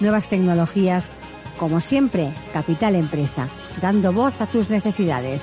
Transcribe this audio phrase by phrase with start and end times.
[0.00, 1.10] nuevas tecnologías.
[1.58, 3.48] Como siempre, Capital Empresa,
[3.80, 5.42] dando voz a tus necesidades.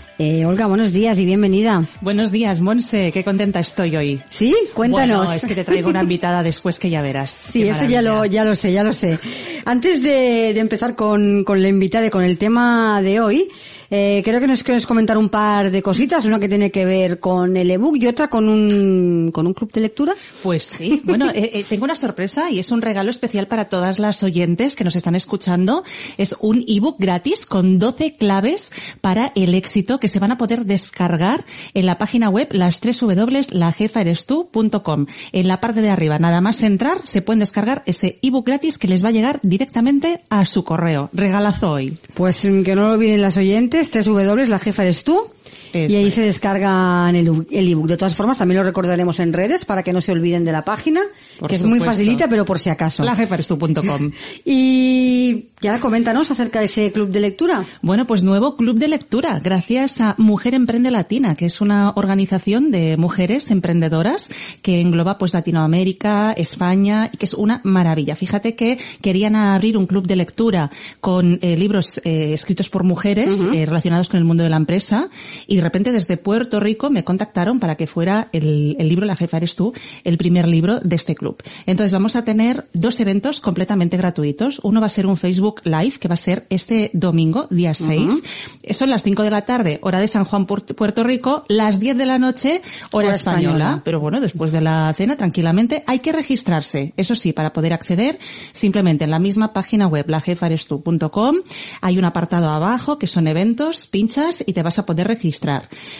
[0.17, 1.83] Eh, Olga, buenos días y bienvenida.
[2.01, 4.21] Buenos días, Monse, qué contenta estoy hoy.
[4.29, 4.55] ¿Sí?
[4.75, 5.25] Cuéntanos.
[5.25, 7.31] Bueno, es que te traigo una invitada después que ya verás.
[7.31, 9.17] Sí, eso ya lo, ya lo sé, ya lo sé.
[9.65, 13.47] Antes de, de empezar con, con la invitada y con el tema de hoy,
[13.91, 17.19] eh, creo que nos quieres comentar un par de cositas, una que tiene que ver
[17.19, 20.15] con el ebook y otra con un, con un club de lectura.
[20.41, 23.99] Pues sí, bueno, eh, eh, tengo una sorpresa y es un regalo especial para todas
[23.99, 25.83] las oyentes que nos están escuchando.
[26.17, 30.65] Es un ebook gratis con 12 claves para el éxito que se van a poder
[30.65, 31.43] descargar
[31.73, 35.05] en la página web las tres www.lajefaerestu.com.
[35.31, 38.87] En la parte de arriba, nada más entrar, se pueden descargar ese ebook gratis que
[38.87, 41.09] les va a llegar directamente a su correo.
[41.13, 41.97] Regalazo hoy.
[42.13, 45.31] Pues que no lo olviden las oyentes, www, la jefa eres tú.
[45.73, 46.13] Eso y ahí es.
[46.13, 47.87] se descargan el el ebook.
[47.87, 50.65] De todas formas, también lo recordaremos en redes para que no se olviden de la
[50.65, 51.01] página,
[51.39, 53.03] Por que es muy facilita, pero por si acaso.
[53.03, 54.11] Lajefaerestu.com.
[54.45, 57.65] Y ya coméntanos acerca de ese club de lectura.
[57.81, 62.71] Bueno, pues nuevo club de lectura, gracias a Mujer Emprende Latina, que es una organización
[62.71, 64.29] de mujeres emprendedoras
[64.61, 68.15] que engloba pues Latinoamérica, España y que es una maravilla.
[68.15, 73.39] Fíjate que querían abrir un club de lectura con eh, libros eh, escritos por mujeres
[73.53, 75.09] eh, relacionados con el mundo de la empresa
[75.47, 79.15] y de repente desde Puerto Rico me contactaron para que fuera el, el libro La
[79.15, 79.73] jefa eres tú,
[80.03, 81.37] el primer libro de este club.
[81.67, 84.59] Entonces vamos a tener dos eventos completamente gratuitos.
[84.63, 88.23] Uno va a ser un Facebook Live que va a ser este domingo, día 6.
[88.71, 91.95] Son las 5 de la tarde, hora de San Juan, Puert- Puerto Rico, las 10
[91.95, 92.59] de la noche,
[92.91, 93.49] hora, Hora española.
[93.51, 93.81] española.
[93.85, 96.93] Pero bueno, después de la cena, tranquilamente, hay que registrarse.
[96.97, 98.17] Eso sí, para poder acceder,
[98.51, 101.35] simplemente en la misma página web, lajefarestu.com,
[101.81, 105.50] hay un apartado abajo que son eventos, pinchas y te vas a poder registrar.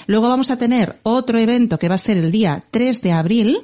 [0.08, 3.58] Luego vamos a tener otro evento que va a ser el día 3 de abril,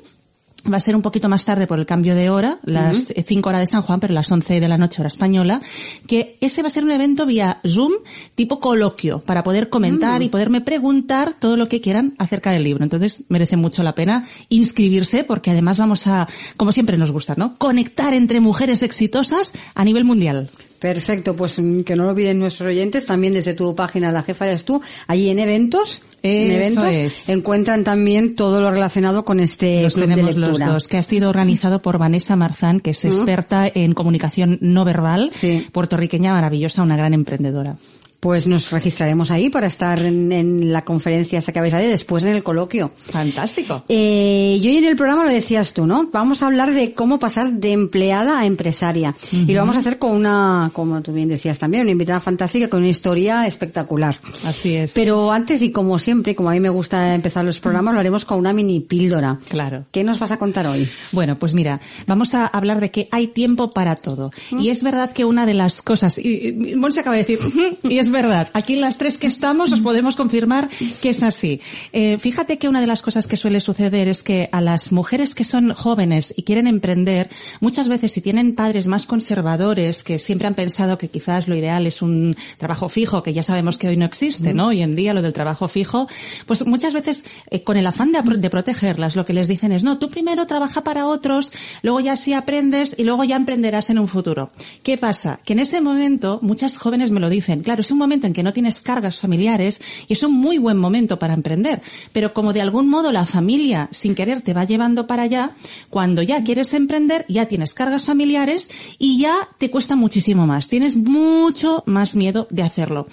[0.71, 3.61] Va a ser un poquito más tarde por el cambio de hora, las 5 horas
[3.61, 5.61] de San Juan, pero las 11 de la noche hora española,
[6.07, 7.93] que ese va a ser un evento vía Zoom
[8.35, 12.83] tipo coloquio, para poder comentar y poderme preguntar todo lo que quieran acerca del libro.
[12.83, 16.27] Entonces merece mucho la pena inscribirse porque además vamos a,
[16.57, 17.57] como siempre nos gusta, ¿no?
[17.57, 20.49] Conectar entre mujeres exitosas a nivel mundial.
[20.79, 24.47] Perfecto, pues mm, que no lo olviden nuestros oyentes, también desde tu página La Jefa
[24.47, 27.29] eres tú, allí en eventos, en eventos es.
[27.29, 31.03] encuentran también todo lo relacionado con este Los club tenemos de los dos, que ha
[31.03, 35.67] sido organizado por Vanessa Marzán, que es experta en comunicación no verbal, Sí.
[35.71, 37.77] puertorriqueña maravillosa, una gran emprendedora.
[38.19, 41.89] Pues nos registraremos ahí para estar en, en la conferencia esa que vais a ir
[41.89, 42.91] después en el coloquio.
[42.97, 43.83] Fantástico.
[43.87, 46.09] Eh, y hoy en el programa lo decías tú, ¿no?
[46.11, 49.15] Vamos a hablar de cómo pasar de empleada a empresaria.
[49.31, 52.69] Y lo vamos a hacer con una, como tú bien decías también, una invitada fantástica
[52.69, 54.15] con una historia espectacular.
[54.45, 54.93] Así es.
[54.93, 58.25] Pero antes y como siempre, como a mí me gusta empezar los programas, lo haremos
[58.25, 59.39] con una mini píldora.
[59.49, 59.85] Claro.
[59.91, 60.89] ¿Qué nos vas a contar hoy?
[61.11, 64.31] Bueno, pues mira, vamos a hablar de que hay tiempo para todo.
[64.51, 67.39] Y es verdad que una de las cosas, y, y Monse acaba de decir,
[67.83, 68.47] y es Es verdad.
[68.53, 70.69] Aquí las tres que estamos os podemos confirmar
[71.01, 71.59] que es así.
[71.91, 75.35] Eh, fíjate que una de las cosas que suele suceder es que a las mujeres
[75.35, 80.47] que son jóvenes y quieren emprender, muchas veces si tienen padres más conservadores que siempre
[80.47, 83.97] han pensado que quizás lo ideal es un trabajo fijo, que ya sabemos que hoy
[83.97, 84.67] no existe, ¿no?
[84.67, 86.07] Hoy en día lo del trabajo fijo,
[86.45, 89.97] pues muchas veces eh, con el afán de, protegerlas, lo que les dicen es, no,
[89.97, 91.51] tú primero trabaja para otros,
[91.81, 94.51] luego ya sí aprendes y luego ya emprenderás en un futuro.
[94.81, 95.41] ¿Qué pasa?
[95.43, 98.43] Que en ese momento, muchas jóvenes me lo dicen, claro, es un momento en que
[98.43, 101.81] no tienes cargas familiares y es un muy buen momento para emprender,
[102.13, 105.51] pero como de algún modo la familia sin querer te va llevando para allá,
[105.89, 110.95] cuando ya quieres emprender ya tienes cargas familiares y ya te cuesta muchísimo más, tienes
[110.95, 113.07] mucho más miedo de hacerlo.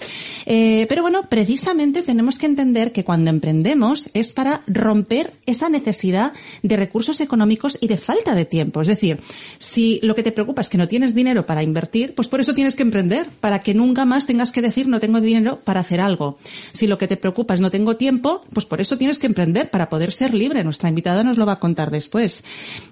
[0.45, 6.33] Eh, pero bueno, precisamente tenemos que entender que cuando emprendemos es para romper esa necesidad
[6.63, 8.81] de recursos económicos y de falta de tiempo.
[8.81, 9.19] Es decir,
[9.59, 12.53] si lo que te preocupa es que no tienes dinero para invertir, pues por eso
[12.53, 16.37] tienes que emprender, para que nunca más tengas que no tengo dinero para hacer algo.
[16.71, 19.69] Si lo que te preocupa es no tengo tiempo, pues por eso tienes que emprender,
[19.69, 20.63] para poder ser libre.
[20.63, 22.43] Nuestra invitada nos lo va a contar después.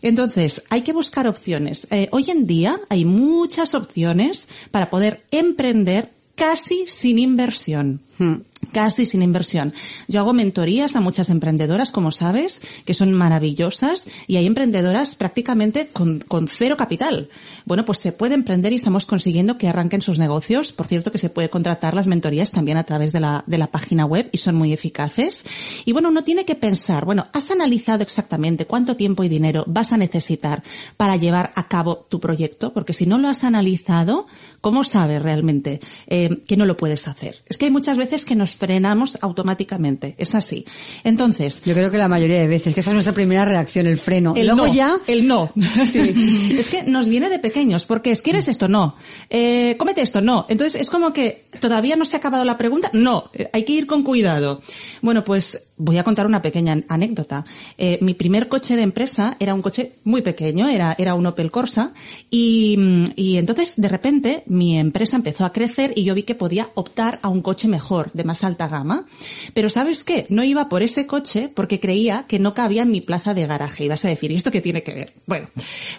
[0.01, 1.87] Entonces, hay que buscar opciones.
[1.91, 8.01] Eh, hoy en día hay muchas opciones para poder emprender casi sin inversión.
[8.17, 8.37] Hmm
[8.71, 9.73] casi sin inversión.
[10.07, 15.87] Yo hago mentorías a muchas emprendedoras, como sabes, que son maravillosas y hay emprendedoras prácticamente
[15.91, 17.29] con, con, cero capital.
[17.65, 20.71] Bueno, pues se puede emprender y estamos consiguiendo que arranquen sus negocios.
[20.71, 23.67] Por cierto, que se puede contratar las mentorías también a través de la, de la
[23.67, 25.45] página web y son muy eficaces.
[25.85, 29.93] Y bueno, uno tiene que pensar, bueno, ¿has analizado exactamente cuánto tiempo y dinero vas
[29.93, 30.63] a necesitar
[30.97, 32.73] para llevar a cabo tu proyecto?
[32.73, 34.27] Porque si no lo has analizado,
[34.61, 37.43] ¿cómo sabes realmente eh, que no lo puedes hacer?
[37.47, 40.15] Es que hay muchas veces que nos frenamos automáticamente.
[40.17, 40.65] Es así.
[41.03, 41.61] Entonces.
[41.65, 44.33] Yo creo que la mayoría de veces, que esa es nuestra primera reacción, el freno.
[44.35, 44.97] El Luego no, ya.
[45.07, 45.51] El no.
[45.83, 46.53] Sí.
[46.57, 48.67] es que nos viene de pequeños, porque es, ¿quieres esto?
[48.67, 48.95] No.
[49.29, 50.21] Eh, cómete esto?
[50.21, 50.45] No.
[50.49, 52.89] Entonces es como que todavía no se ha acabado la pregunta.
[52.93, 53.29] No.
[53.33, 54.61] Eh, hay que ir con cuidado.
[55.01, 57.45] Bueno, pues voy a contar una pequeña anécdota.
[57.77, 61.93] Eh, mi primer coche de empresa era un coche muy pequeño, era, un Opel Corsa,
[62.29, 62.77] y,
[63.15, 67.19] y entonces de repente mi empresa empezó a crecer y yo vi que podía optar
[67.21, 69.05] a un coche mejor, de más alta gama.
[69.53, 70.25] Pero ¿sabes qué?
[70.29, 73.85] No iba por ese coche porque creía que no cabía en mi plaza de garaje.
[73.85, 75.13] Y vas a decir, ¿y esto qué tiene que ver?
[75.25, 75.49] Bueno,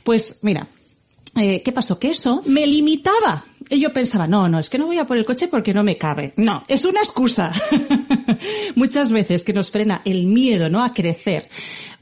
[0.02, 0.66] pues mira,
[1.36, 1.98] eh, ¿qué pasó?
[1.98, 3.44] Que eso me limitaba.
[3.70, 5.82] Y yo pensaba, no, no, es que no voy a por el coche porque no
[5.84, 6.32] me cabe.
[6.36, 7.52] No, es una excusa.
[8.74, 10.84] Muchas veces que nos frena el miedo, ¿no?
[10.84, 11.48] A crecer.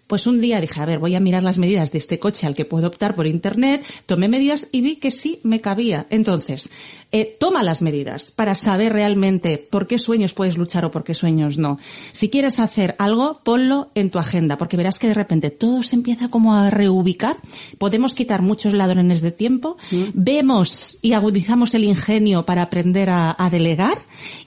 [0.06, 2.54] Pues un día dije, a ver, voy a mirar las medidas de este coche al
[2.54, 6.06] que puedo optar por internet, tomé medidas y vi que sí me cabía.
[6.10, 6.70] Entonces,
[7.12, 11.14] eh, toma las medidas para saber realmente por qué sueños puedes luchar o por qué
[11.14, 11.78] sueños no.
[12.12, 15.96] Si quieres hacer algo, ponlo en tu agenda, porque verás que de repente todo se
[15.96, 17.36] empieza como a reubicar.
[17.78, 20.04] Podemos quitar muchos ladrones de tiempo, mm.
[20.14, 23.98] vemos y agudizamos el ingenio para aprender a, a delegar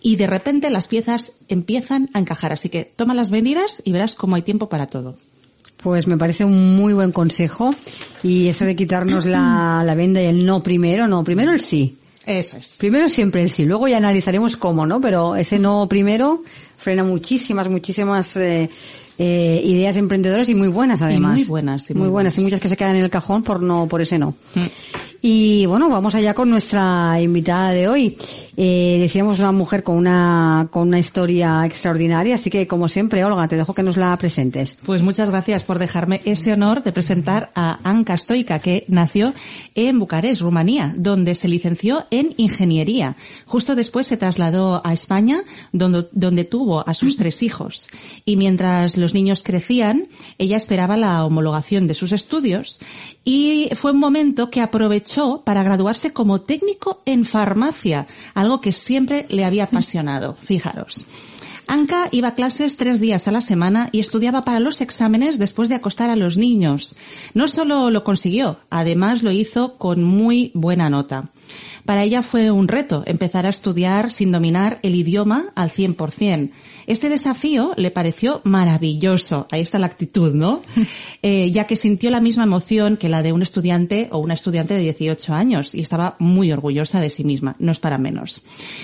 [0.02, 2.52] y de repente las piezas empiezan a encajar.
[2.54, 5.18] Así que toma las medidas y verás cómo hay tiempo para todo.
[5.86, 7.76] Pues me parece un muy buen consejo
[8.24, 11.96] y eso de quitarnos la, la venda y el no primero, no, primero el sí.
[12.26, 12.78] Eso es.
[12.80, 15.00] Primero siempre el sí, luego ya analizaremos cómo, ¿no?
[15.00, 16.42] Pero ese no primero
[16.76, 18.68] frena muchísimas, muchísimas eh,
[19.20, 21.36] eh, ideas emprendedoras y muy buenas además.
[21.36, 22.36] muy buenas, muy, buenas.
[22.40, 24.32] Y muchas que se quedan en el cajón por no, por ese no.
[24.56, 24.66] Mm.
[25.22, 28.18] Y bueno, vamos allá con nuestra invitada de hoy.
[28.58, 33.48] Eh, decíamos una mujer con una, con una historia extraordinaria, así que como siempre, Olga,
[33.48, 34.78] te dejo que nos la presentes.
[34.86, 39.34] Pues muchas gracias por dejarme ese honor de presentar a Anka Stoica, que nació
[39.76, 43.18] en Bucarest, Rumanía, donde se licenció en ingeniería.
[43.46, 47.90] Justo después se trasladó a España, donde, donde tuvo a sus tres hijos.
[48.24, 50.08] Y mientras los niños crecían,
[50.38, 52.80] ella esperaba la homologación de sus estudios
[53.24, 58.08] y fue un momento que aprovechó para graduarse como técnico en farmacia,
[58.46, 61.06] algo que siempre le había apasionado, fijaros.
[61.68, 65.68] Anka iba a clases tres días a la semana y estudiaba para los exámenes después
[65.68, 66.96] de acostar a los niños.
[67.34, 71.32] No solo lo consiguió, además lo hizo con muy buena nota.
[71.86, 76.50] Para ella fue un reto empezar a estudiar sin dominar el idioma al 100%.
[76.88, 79.48] Este desafío le pareció maravilloso.
[79.52, 80.62] Ahí está la actitud, ¿no?
[81.22, 84.76] Eh, ya que sintió la misma emoción que la de un estudiante o una estudiante
[84.76, 87.56] de 18 años y estaba muy orgullosa de sí misma.
[87.58, 88.44] No es para menos.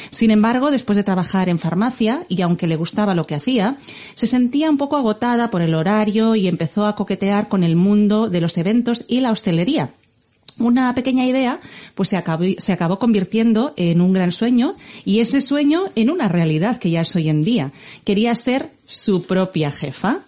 [0.09, 3.77] Sin embargo, después de trabajar en farmacia y aunque le gustaba lo que hacía,
[4.15, 8.27] se sentía un poco agotada por el horario y empezó a coquetear con el mundo
[8.27, 9.91] de los eventos y la hostelería
[10.67, 11.59] una pequeña idea,
[11.95, 14.75] pues se acabó, se acabó convirtiendo en un gran sueño
[15.05, 17.71] y ese sueño en una realidad que ya es hoy en día.
[18.03, 20.23] Quería ser su propia jefa.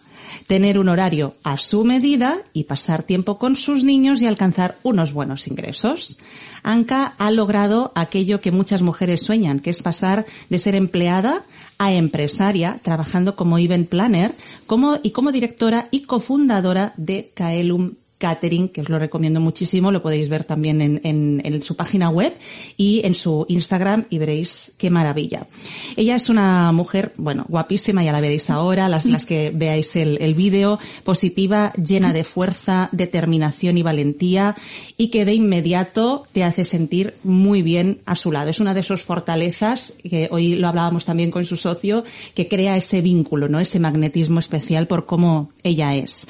[0.48, 5.14] tener un horario a su medida y pasar tiempo con sus niños y alcanzar unos
[5.14, 6.18] buenos ingresos.
[6.64, 11.44] Anka ha logrado aquello que muchas mujeres sueñan, que es pasar de ser empleada
[11.78, 14.34] a empresaria, trabajando como event planner
[14.66, 20.02] como, y como directora y cofundadora de Kaelum catering, que os lo recomiendo muchísimo, lo
[20.02, 22.34] podéis ver también en, su página web
[22.78, 25.46] y en su Instagram y veréis qué maravilla.
[25.98, 30.36] Ella es una mujer, bueno, guapísima, ya la veréis ahora, las, que veáis el, el
[30.36, 34.56] vídeo, positiva, llena de fuerza, determinación y valentía
[34.96, 38.50] y que de inmediato te hace sentir muy bien a su lado.
[38.52, 42.78] Es una de sus fortalezas, que hoy lo hablábamos también con su socio, que crea
[42.78, 43.60] ese vínculo, ¿no?
[43.60, 46.26] Ese magnetismo especial por cómo ella es.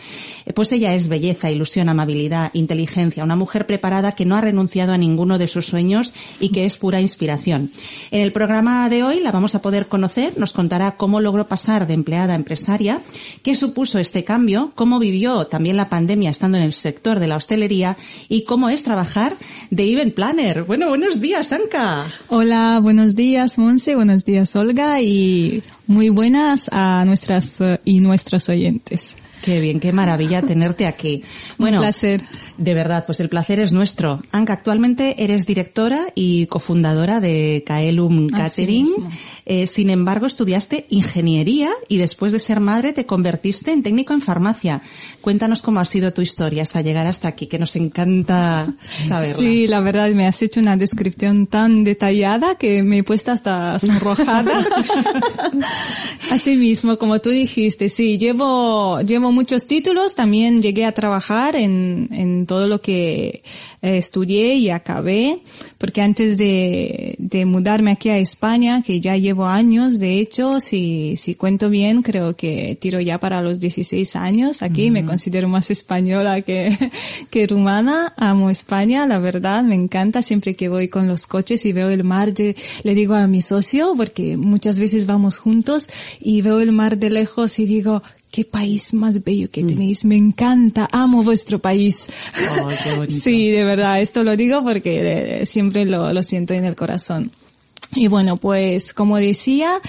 [0.56, 4.98] Pues ella es belleza, ilusión, amabilidad, inteligencia, una mujer preparada que no ha renunciado a
[4.98, 7.72] ninguno de sus sueños y que es pura inspiración.
[8.12, 11.88] En el programa de hoy la vamos a poder conocer, nos contará cómo logró pasar
[11.88, 13.02] de empleada a empresaria,
[13.42, 17.38] qué supuso este cambio, cómo vivió también la pandemia estando en el sector de la
[17.38, 17.98] hostelería
[18.30, 19.34] y cómo es trabajar
[19.70, 20.64] de event planner.
[20.64, 22.06] Bueno, buenos días, Anka.
[22.28, 28.50] Hola, buenos días, Monse, buenos días, Olga, y muy buenas a nuestras eh, y nuestros
[28.50, 29.16] oyentes.
[29.44, 31.22] Qué bien, qué maravilla tenerte aquí.
[31.58, 32.22] Bueno, Un placer.
[32.58, 34.22] De verdad, pues el placer es nuestro.
[34.32, 38.88] Anka, actualmente eres directora y cofundadora de Kaelum Catering.
[39.46, 44.22] Eh, sin embargo, estudiaste ingeniería y después de ser madre te convertiste en técnico en
[44.22, 44.82] farmacia.
[45.22, 49.38] Cuéntanos cómo ha sido tu historia hasta llegar hasta aquí, que nos encanta saberla.
[49.38, 53.80] Sí, la verdad me has hecho una descripción tan detallada que me he puesto hasta
[53.80, 54.66] sonrojada.
[56.32, 62.08] Así mismo, como tú dijiste, sí, llevo, llevo muchos títulos, también llegué a trabajar en,
[62.12, 63.44] en todo lo que
[63.82, 65.40] eh, estudié y acabé,
[65.78, 71.16] porque antes de, de mudarme aquí a España, que ya llevo años, de hecho, si,
[71.18, 74.62] si cuento bien, creo que tiro ya para los 16 años.
[74.62, 76.78] Aquí, me considero más española que,
[77.30, 80.22] que rumana, amo España, la verdad, me encanta.
[80.22, 82.34] Siempre que voy con los coches y veo el mar,
[82.84, 85.88] le digo a mi socio, porque muchas veces vamos juntos
[86.20, 88.02] y veo el mar de lejos y digo,
[88.34, 89.68] qué país más bello que mm.
[89.68, 92.08] tenéis, me encanta, amo vuestro país.
[92.60, 92.70] Oh,
[93.08, 97.30] sí, de verdad, esto lo digo porque siempre lo, lo siento en el corazón.
[97.96, 99.80] Y bueno, pues como decía,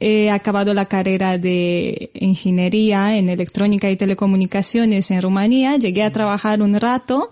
[0.00, 5.76] he acabado la carrera de ingeniería en electrónica y telecomunicaciones en Rumanía.
[5.76, 7.30] Llegué a trabajar un rato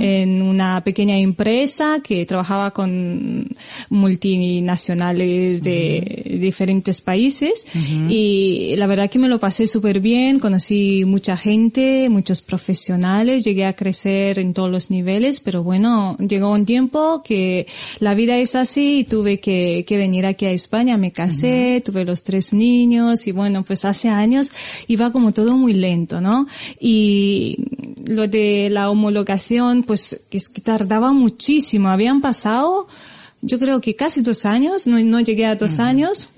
[0.00, 3.46] en una pequeña empresa que trabajaba con
[3.88, 7.66] multinacionales de diferentes países.
[8.08, 13.64] Y la verdad que me lo pasé súper bien, conocí mucha gente, muchos profesionales, llegué
[13.66, 17.66] a crecer en todos los niveles, pero bueno, llegó un tiempo que
[18.00, 18.77] la vida es así
[19.08, 23.64] tuve que, que venir aquí a España, me casé, tuve los tres niños y bueno,
[23.64, 24.50] pues hace años
[24.86, 26.46] iba como todo muy lento, ¿no?
[26.80, 27.56] Y
[28.06, 32.88] lo de la homologación, pues es que tardaba muchísimo, habían pasado
[33.40, 36.28] yo creo que casi dos años, no, no llegué a dos años,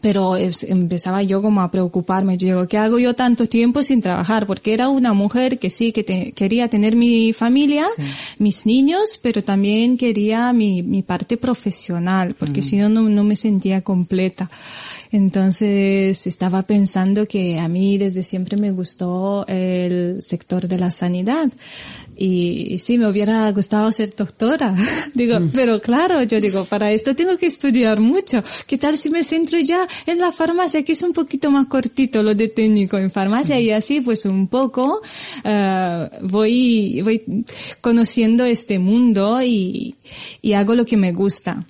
[0.00, 2.38] pero empezaba yo como a preocuparme.
[2.38, 4.46] Yo digo, ¿qué hago yo tanto tiempo sin trabajar?
[4.46, 7.86] Porque era una mujer que sí, que quería tener mi familia,
[8.38, 12.64] mis niños, pero también quería mi, mi parte profesional, porque mm.
[12.64, 14.50] si no, no me sentía completa.
[15.10, 21.50] Entonces estaba pensando que a mí desde siempre me gustó el sector de la sanidad
[22.16, 24.74] y, sí, me hubiera gustado ser doctora.
[25.14, 25.50] digo, mm.
[25.52, 28.42] pero claro, yo digo, para esto tengo que estudiar mucho.
[28.66, 32.22] ¿Qué tal si me centro ya en la farmacia, que es un poquito más cortito
[32.22, 33.58] lo de técnico en farmacia?
[33.60, 35.00] Y así, pues un poco,
[35.44, 37.44] uh, voy, voy
[37.80, 39.94] conociendo este mundo y,
[40.40, 41.64] y hago lo que me gusta.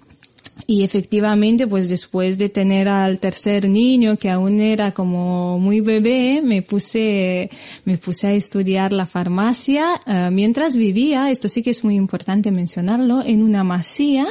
[0.67, 6.41] Y efectivamente, pues después de tener al tercer niño, que aún era como muy bebé,
[6.43, 7.51] me puse,
[7.85, 12.51] me puse a estudiar la farmacia uh, mientras vivía, esto sí que es muy importante
[12.51, 14.27] mencionarlo, en una masía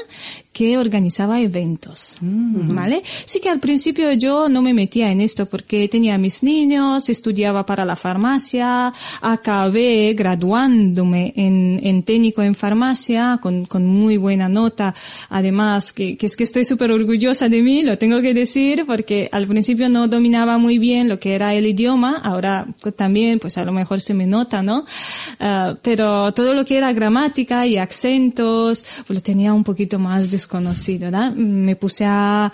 [0.53, 2.75] que organizaba eventos, mm.
[2.75, 3.01] ¿vale?
[3.25, 7.65] Sí que al principio yo no me metía en esto porque tenía mis niños, estudiaba
[7.65, 14.93] para la farmacia, acabé graduándome en, en técnico en farmacia con, con muy buena nota,
[15.29, 19.29] además que, que es que estoy súper orgullosa de mí, lo tengo que decir, porque
[19.31, 22.67] al principio no dominaba muy bien lo que era el idioma, ahora
[22.97, 24.79] también pues a lo mejor se me nota, ¿no?
[25.39, 30.29] Uh, pero todo lo que era gramática y acentos, pues lo tenía un poquito más
[30.29, 31.11] de desconocido.
[31.35, 32.51] Me puse a,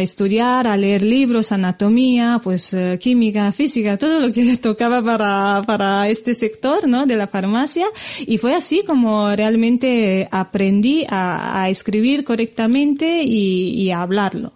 [0.00, 6.08] estudiar, a leer libros, anatomía, pues eh, química, física, todo lo que tocaba para, para
[6.08, 7.06] este sector, ¿no?
[7.06, 7.86] De la farmacia.
[8.26, 14.52] Y fue así como realmente aprendí a, escribir correctamente y, hablarlo,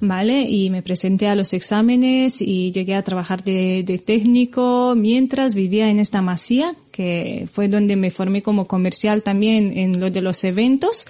[0.00, 0.42] ¿vale?
[0.48, 5.90] Y me presenté a los exámenes y llegué a trabajar de, de técnico mientras vivía
[5.90, 10.42] en esta masía que fue donde me formé como comercial también en lo de los
[10.44, 11.04] eventos,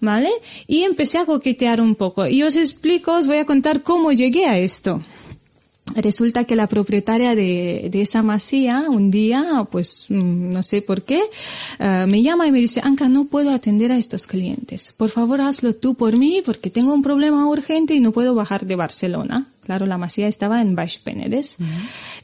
[0.00, 0.28] ¿vale?
[0.66, 2.26] Y empecé a coquetear un poco.
[2.26, 5.02] Y os explico, os voy a contar cómo llegué a esto.
[5.94, 11.02] Resulta que la propietaria de, de esa masía un día, pues mm, no sé por
[11.02, 11.20] qué,
[11.80, 14.94] uh, me llama y me dice, Anka, no puedo atender a estos clientes.
[14.96, 18.66] Por favor, hazlo tú por mí porque tengo un problema urgente y no puedo bajar
[18.66, 19.48] de Barcelona.
[19.72, 21.56] Claro, la masía estaba en Baix Penedes.
[21.58, 21.66] Uh -huh.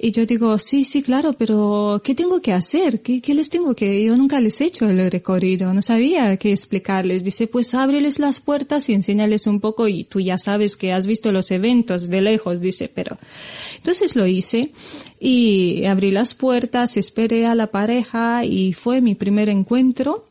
[0.00, 3.00] Y yo digo, sí, sí, claro, pero ¿qué tengo que hacer?
[3.00, 4.04] ¿Qué, ¿Qué, les tengo que...?
[4.04, 7.24] Yo nunca les he hecho el recorrido, no sabía qué explicarles.
[7.24, 11.06] Dice, pues ábreles las puertas y enséñales un poco y tú ya sabes que has
[11.06, 13.16] visto los eventos de lejos, dice, pero...
[13.78, 14.70] Entonces lo hice
[15.18, 20.26] y abrí las puertas, esperé a la pareja y fue mi primer encuentro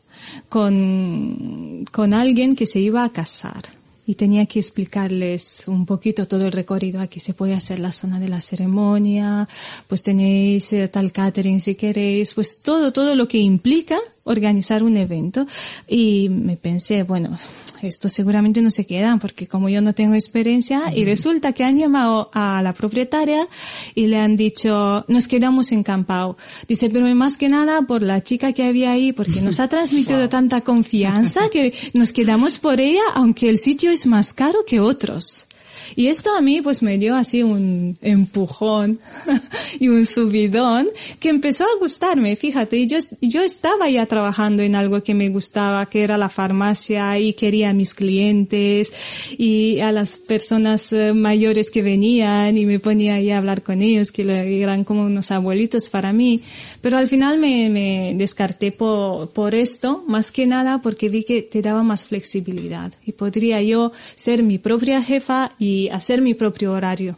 [0.48, 3.77] con, con alguien que se iba a casar
[4.08, 6.98] y tenía que explicarles un poquito todo el recorrido.
[6.98, 9.46] Aquí se puede hacer la zona de la ceremonia,
[9.86, 13.98] pues tenéis tal catering si queréis, pues todo, todo lo que implica
[14.28, 15.46] organizar un evento.
[15.88, 17.36] Y me pensé, bueno,
[17.82, 21.78] esto seguramente no se queda porque como yo no tengo experiencia y resulta que han
[21.78, 23.46] llamado a la propietaria
[23.94, 26.36] y le han dicho, nos quedamos en Campao.
[26.66, 30.20] Dice, pero más que nada por la chica que había ahí porque nos ha transmitido
[30.20, 30.28] wow.
[30.28, 35.47] tanta confianza que nos quedamos por ella aunque el sitio es más caro que otros.
[35.96, 39.00] Y esto a mí pues me dio así un empujón
[39.80, 40.88] y un subidón
[41.20, 45.28] que empezó a gustarme, fíjate, y yo, yo estaba ya trabajando en algo que me
[45.28, 48.92] gustaba, que era la farmacia y quería a mis clientes
[49.36, 54.12] y a las personas mayores que venían y me ponía ahí a hablar con ellos,
[54.12, 54.22] que
[54.62, 56.42] eran como unos abuelitos para mí,
[56.80, 61.42] pero al final me, me descarté por, por esto, más que nada porque vi que
[61.42, 62.92] te daba más flexibilidad.
[63.04, 67.16] Y podría yo ser mi propia jefa y hacer mi propio horario.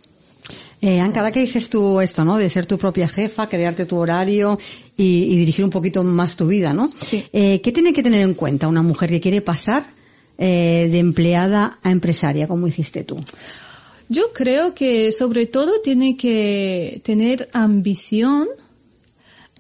[0.83, 1.03] Eh,
[1.33, 2.39] que dices tú esto, ¿no?
[2.39, 4.59] De ser tu propia jefa, crearte tu horario
[4.97, 6.91] y, y dirigir un poquito más tu vida, ¿no?
[6.99, 7.23] Sí.
[7.33, 9.85] Eh, ¿Qué tiene que tener en cuenta una mujer que quiere pasar
[10.39, 13.19] eh, de empleada a empresaria, como hiciste tú?
[14.09, 18.49] Yo creo que sobre todo tiene que tener ambición,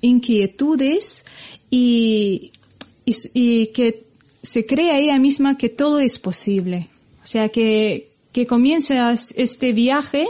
[0.00, 1.26] inquietudes
[1.70, 2.52] y,
[3.04, 4.04] y, y que
[4.42, 6.88] se crea ella misma que todo es posible.
[7.22, 10.26] O sea, que, que comiences este viaje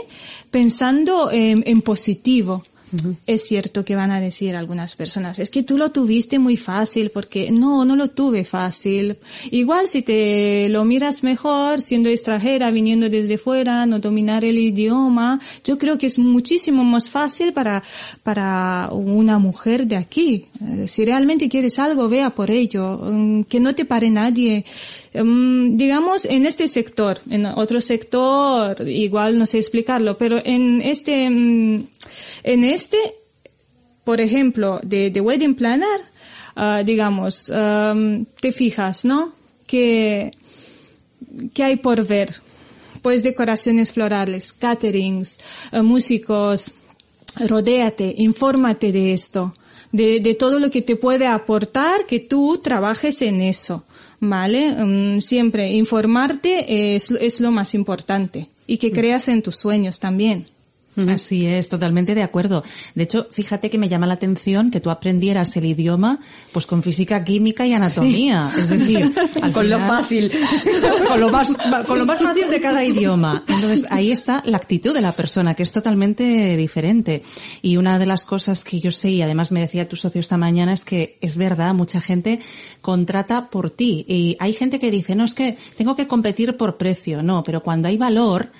[0.49, 2.63] pensando en, en positivo.
[2.93, 3.15] Uh -huh.
[3.25, 7.09] Es cierto que van a decir algunas personas, es que tú lo tuviste muy fácil,
[7.09, 9.15] porque no, no lo tuve fácil.
[9.49, 15.39] Igual si te lo miras mejor, siendo extranjera, viniendo desde fuera, no dominar el idioma,
[15.63, 17.81] yo creo que es muchísimo más fácil para,
[18.23, 20.45] para una mujer de aquí.
[20.85, 24.65] Si realmente quieres algo, vea por ello, mm, que no te pare nadie.
[25.13, 31.27] Um, digamos, en este sector, en otro sector, igual no sé explicarlo, pero en este,
[31.27, 31.85] um,
[32.43, 32.97] en este,
[34.05, 36.01] por ejemplo, de, de Wedding Planner,
[36.55, 39.33] uh, digamos, um, te fijas, ¿no?
[39.67, 40.31] Que,
[41.53, 42.33] que hay por ver.
[43.01, 45.39] Pues decoraciones florales, caterings,
[45.73, 46.71] uh, músicos,
[47.35, 49.53] rodéate, infórmate de esto,
[49.91, 53.83] de, de todo lo que te puede aportar que tú trabajes en eso.
[54.21, 54.71] ¿Vale?
[54.71, 60.45] Um, siempre informarte es, es lo más importante y que creas en tus sueños también.
[61.07, 62.63] Así es, totalmente de acuerdo.
[62.95, 66.19] De hecho, fíjate que me llama la atención que tú aprendieras el idioma
[66.51, 68.51] pues con física, química y anatomía.
[68.53, 68.59] Sí.
[68.59, 69.13] Es decir,
[69.53, 70.31] con final, lo fácil.
[71.07, 71.53] con lo más,
[71.87, 73.43] con lo más fácil de cada idioma.
[73.47, 77.23] Entonces, ahí está la actitud de la persona, que es totalmente diferente.
[77.61, 80.37] Y una de las cosas que yo sé, y además me decía tu socio esta
[80.37, 82.41] mañana, es que es verdad, mucha gente
[82.81, 84.05] contrata por ti.
[84.09, 87.23] Y hay gente que dice, no, es que tengo que competir por precio.
[87.23, 88.51] No, pero cuando hay valor,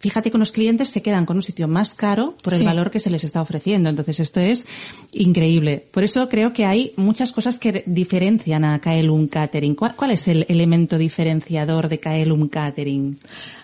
[0.00, 2.64] fíjate que los clientes se quedan con un sitio más caro por el sí.
[2.64, 3.88] valor que se les está ofreciendo.
[3.88, 4.66] Entonces esto es
[5.12, 5.84] increíble.
[5.90, 9.74] Por eso creo que hay muchas cosas que diferencian a Kaelum Catering.
[9.74, 13.18] ¿Cuál, cuál es el elemento diferenciador de Kaelum Catering?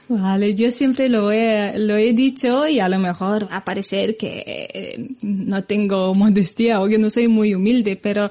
[0.06, 4.18] Vale, yo siempre lo he, lo he dicho y a lo mejor va a parecer
[4.18, 8.30] que eh, no tengo modestia o que no soy muy humilde, pero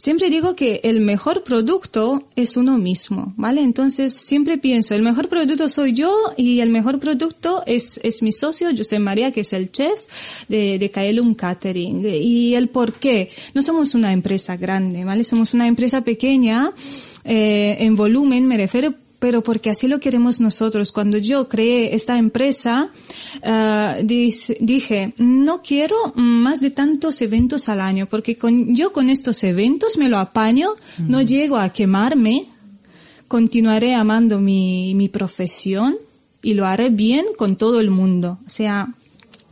[0.00, 3.62] siempre digo que el mejor producto es uno mismo, ¿vale?
[3.62, 8.32] Entonces siempre pienso, el mejor producto soy yo y el mejor producto es, es mi
[8.32, 9.98] socio, José María, que es el chef
[10.48, 12.04] de, de Kaelum Catering.
[12.06, 13.30] Y el por qué.
[13.54, 15.22] No somos una empresa grande, ¿vale?
[15.24, 16.72] Somos una empresa pequeña,
[17.24, 20.90] eh, en volumen, me refiero pero porque así lo queremos nosotros.
[20.90, 22.90] Cuando yo creé esta empresa,
[23.44, 29.44] uh, dije, no quiero más de tantos eventos al año, porque con, yo con estos
[29.44, 30.70] eventos me lo apaño,
[31.06, 32.46] no llego a quemarme,
[33.28, 35.96] continuaré amando mi, mi profesión
[36.42, 38.38] y lo haré bien con todo el mundo.
[38.46, 38.88] O sea,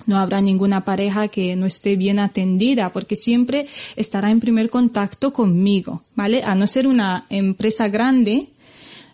[0.06, 5.34] no habrá ninguna pareja que no esté bien atendida porque siempre estará en primer contacto
[5.34, 6.42] conmigo, ¿vale?
[6.42, 8.48] A no ser una empresa grande,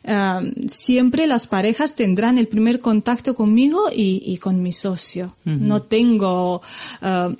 [0.06, 5.34] Uh, siempre las parejas tendrán el primer contacto conmigo y, y con mi socio.
[5.44, 6.60] No tengo
[7.00, 7.34] uh,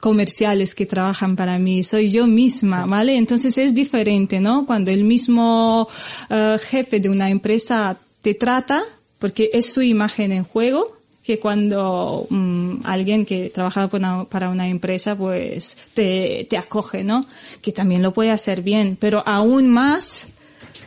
[0.00, 3.18] comerciales que trabajan para mí, soy yo misma, ¿vale?
[3.18, 4.64] Entonces es diferente, ¿no?
[4.64, 5.88] Cuando el mismo
[6.30, 8.82] uh, jefe de una empresa te trata,
[9.18, 13.90] porque es su imagen en juego, que cuando um, alguien que trabaja
[14.30, 17.26] para una empresa pues te, te acoge, ¿no?
[17.60, 20.28] Que también lo puede hacer bien, pero aún más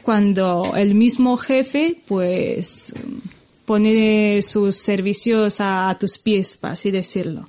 [0.04, 2.94] cuando el mismo jefe pues
[3.66, 7.48] pone sus servicios a, tus pies, para así decirlo.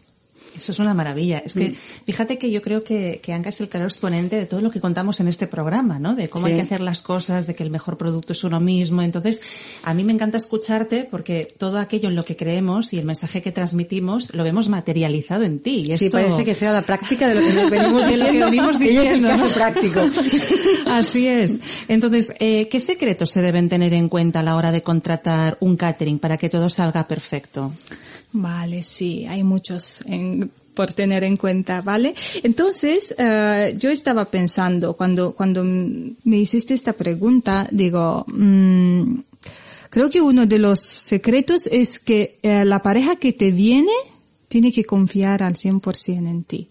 [0.61, 1.39] Eso es una maravilla.
[1.39, 4.61] Es que, fíjate que yo creo que, que Anka es el claro exponente de todo
[4.61, 6.15] lo que contamos en este programa, ¿no?
[6.15, 9.03] De cómo hay que hacer las cosas, de que el mejor producto es uno mismo.
[9.03, 9.41] Entonces,
[9.83, 13.43] a mí me encanta escucharte porque todo aquello en lo que creemos y el mensaje
[13.43, 15.85] que transmitimos lo vemos materializado en ti.
[15.87, 16.05] Y esto...
[16.05, 18.25] Sí, parece que sea la práctica de lo que nos venimos diciendo.
[18.25, 19.29] de lo que venimos diciendo.
[19.29, 20.01] es el caso práctico.
[20.87, 21.59] Así es.
[21.89, 25.77] Entonces, eh, ¿qué secretos se deben tener en cuenta a la hora de contratar un
[25.77, 27.73] catering para que todo salga perfecto?
[28.33, 32.15] Vale, sí, hay muchos en, por tener en cuenta, ¿vale?
[32.43, 39.21] Entonces, uh, yo estaba pensando, cuando, cuando me hiciste esta pregunta, digo, mmm,
[39.91, 43.93] creo que uno de los secretos es que uh, la pareja que te viene
[44.49, 46.69] tiene que confiar al 100% en ti.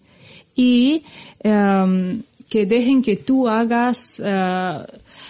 [0.54, 1.04] Y
[1.44, 4.84] um, que dejen que tú hagas uh,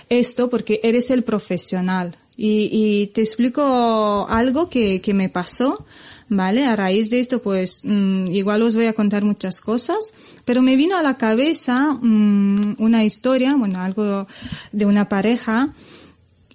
[0.08, 2.16] esto porque eres el profesional.
[2.36, 5.84] Y, y te explico algo que, que me pasó.
[6.30, 6.64] ¿Vale?
[6.64, 9.98] A raíz de esto, pues, mmm, igual os voy a contar muchas cosas,
[10.46, 14.26] pero me vino a la cabeza mmm, una historia, bueno, algo
[14.72, 15.74] de una pareja.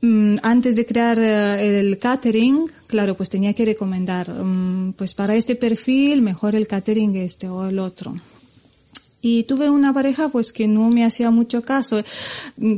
[0.01, 4.31] Mmm, antes de crear uh, el catering, claro, pues tenía que recomendar,
[4.97, 8.15] pues para este perfil, mejor el catering este o el otro
[9.27, 11.97] y tuve una pareja pues que no me hacía mucho caso,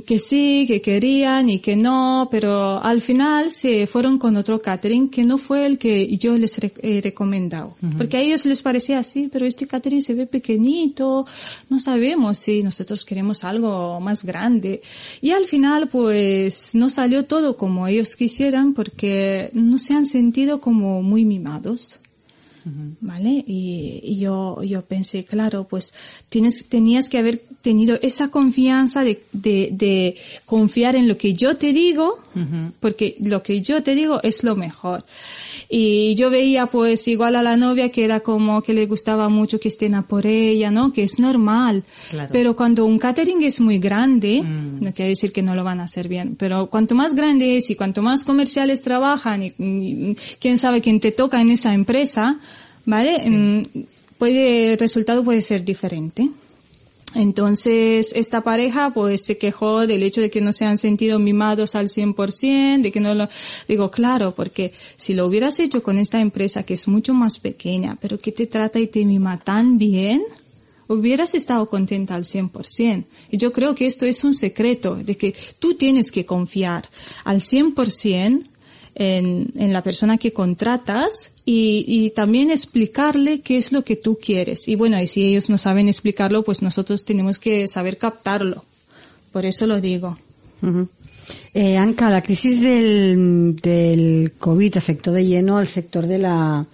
[0.06, 5.10] que sí, que querían y que no, pero al final se fueron con otro catering
[5.10, 7.76] que no fue el que yo les he recomendado.
[7.98, 11.26] Porque a ellos les parecía así, pero este catering se ve pequeñito,
[11.70, 14.82] no sabemos si nosotros queremos algo más grande.
[15.20, 20.62] Y al final pues no salió todo como ellos quisieran porque no se han sentido
[20.62, 22.00] como muy mimados.
[23.02, 23.44] ¿Vale?
[23.48, 25.94] Y, y, yo, yo pensé, claro, pues
[26.30, 31.58] tienes, tenías que haber tenido esa confianza de, de, de confiar en lo que yo
[31.58, 32.20] te digo,
[32.80, 35.04] porque lo que yo te digo es lo mejor.
[35.70, 39.60] Y yo veía pues igual a la novia que era como que le gustaba mucho
[39.60, 40.94] que estén a por ella, ¿no?
[40.94, 41.84] Que es normal.
[42.10, 42.30] Claro.
[42.32, 44.84] Pero cuando un catering es muy grande, mm.
[44.84, 47.70] no quiere decir que no lo van a hacer bien, pero cuanto más grande es
[47.70, 52.40] y cuanto más comerciales trabajan y, y quién sabe quién te toca en esa empresa,
[52.86, 53.20] ¿vale?
[53.20, 53.30] Sí.
[53.30, 53.64] Mm,
[54.18, 56.30] puede, el resultado puede ser diferente.
[57.16, 61.76] Entonces, esta pareja pues se quejó del hecho de que no se han sentido mimados
[61.76, 63.30] al 100%, de que no lo...
[63.68, 67.98] Digo, claro, porque si lo hubieras hecho con esta empresa que es mucho más pequeña,
[68.02, 70.22] pero que te trata y te mima tan bien,
[70.88, 73.06] hubieras estado contenta al 100%.
[73.32, 76.90] Y yo creo que esto es un secreto, de que tú tienes que confiar
[77.24, 78.44] al 100%
[78.96, 84.20] en, en la persona que contratas y, y, también explicarle qué es lo que tú
[84.22, 84.68] quieres.
[84.68, 88.66] Y bueno, y si ellos no saben explicarlo, pues nosotros tenemos que saber captarlo.
[89.32, 90.18] Por eso lo digo.
[90.62, 90.88] Uh
[91.54, 96.66] la crisis del, del COVID afectó de lleno al sector de la,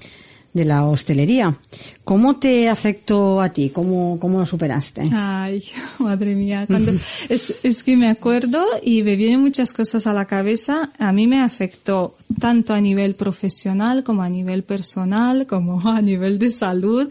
[0.54, 1.58] de la hostelería.
[2.04, 3.70] ¿Cómo te afectó a ti?
[3.70, 5.10] ¿Cómo, cómo lo superaste?
[5.12, 5.64] Ay,
[6.00, 6.66] madre mía.
[6.68, 6.92] Cuando,
[7.30, 10.92] es, es que me acuerdo y me vienen muchas cosas a la cabeza.
[11.00, 16.38] A mí me afectó tanto a nivel profesional como a nivel personal, como a nivel
[16.38, 17.10] de salud.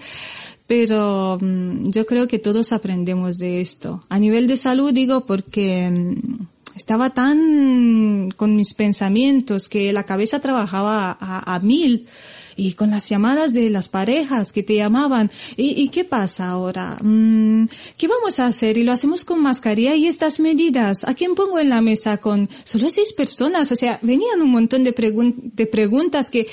[0.68, 4.04] Pero um, yo creo que todos aprendemos de esto.
[4.08, 10.40] A nivel de salud digo porque um, estaba tan con mis pensamientos que la cabeza
[10.40, 12.06] trabajaba a, a mil
[12.56, 15.30] y con las llamadas de las parejas que te llamaban.
[15.56, 16.98] ¿Y, qué pasa ahora?
[17.00, 18.78] Mm, ¿Qué vamos a hacer?
[18.78, 21.04] Y lo hacemos con mascarilla y estas medidas.
[21.04, 23.70] ¿A quién pongo en la mesa con solo seis personas?
[23.72, 26.46] O sea, venían un montón de, pregun de preguntas que,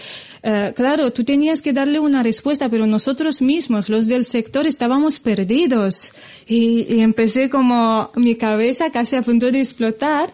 [0.43, 5.19] uh, claro, tú tenías que darle una respuesta, pero nosotros mismos, los del sector, estábamos
[5.19, 6.12] perdidos.
[6.47, 10.33] Y, y empecé como mi cabeza casi a punto de explotar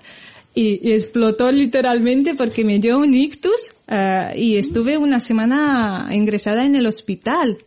[0.56, 6.76] y, explotó literalmente porque me dio un ictus eh, y estuve una semana ingresada en
[6.76, 7.60] el hospital.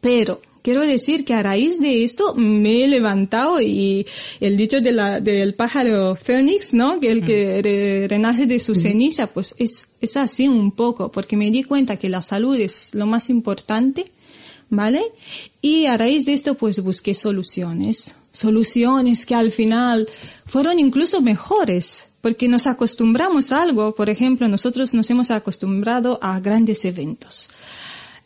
[0.00, 4.06] Pero quiero decir que a raíz de esto me he levantado y
[4.40, 6.98] el dicho de la, del pájaro Phoenix, ¿no?
[7.00, 11.50] Que el que renace de su ceniza, pues es, es así un poco, porque me
[11.50, 14.10] di cuenta que la salud es lo más importante,
[14.70, 15.02] ¿vale?
[15.60, 20.08] Y a raíz de esto, pues busqué soluciones soluciones que al final
[20.46, 26.38] fueron incluso mejores, porque nos acostumbramos a algo, por ejemplo, nosotros nos hemos acostumbrado a
[26.40, 27.48] grandes eventos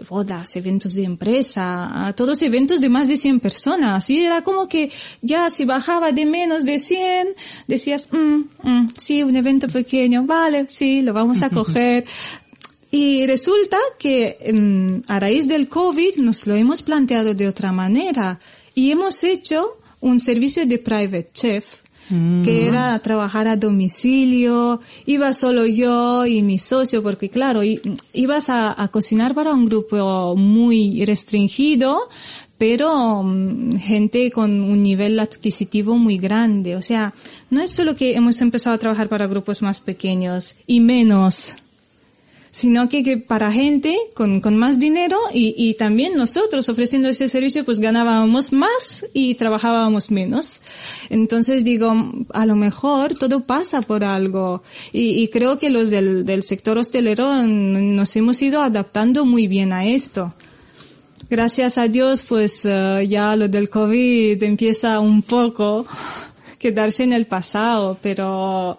[0.09, 4.09] bodas, eventos de empresa, todos eventos de más de 100 personas.
[4.11, 4.91] Y era como que
[5.23, 7.29] ya si bajaba de menos de 100,
[7.67, 12.05] decías, mm, mm, sí, un evento pequeño, vale, sí, lo vamos a coger.
[12.91, 18.39] Y resulta que mm, a raíz del COVID nos lo hemos planteado de otra manera
[18.75, 21.65] y hemos hecho un servicio de private chef
[22.09, 22.69] que mm.
[22.69, 27.63] era trabajar a domicilio, iba solo yo y mi socio, porque claro,
[28.13, 31.99] ibas a, cocinar para un grupo muy restringido,
[32.59, 36.77] pero mm, gente con un nivel adquisitivo muy grande.
[36.77, 37.15] O sea,
[37.49, 41.55] no es solo que hemos empezado a trabajar para grupos más pequeños y menos
[42.55, 47.29] sino que, que para gente con, con más dinero y, y también nosotros ofreciendo ese
[47.29, 50.61] servicio pues ganábamos más y trabajábamos menos.
[51.11, 51.93] Entonces digo,
[52.33, 54.63] a lo mejor todo pasa por algo
[54.93, 59.73] y, y creo que los del, del sector hostelero nos hemos ido adaptando muy bien
[59.73, 60.33] a esto
[61.29, 65.87] gracias a Dios, pues uh, ya lo del COVID empieza un poco
[66.61, 68.79] quedarse en el pasado, pero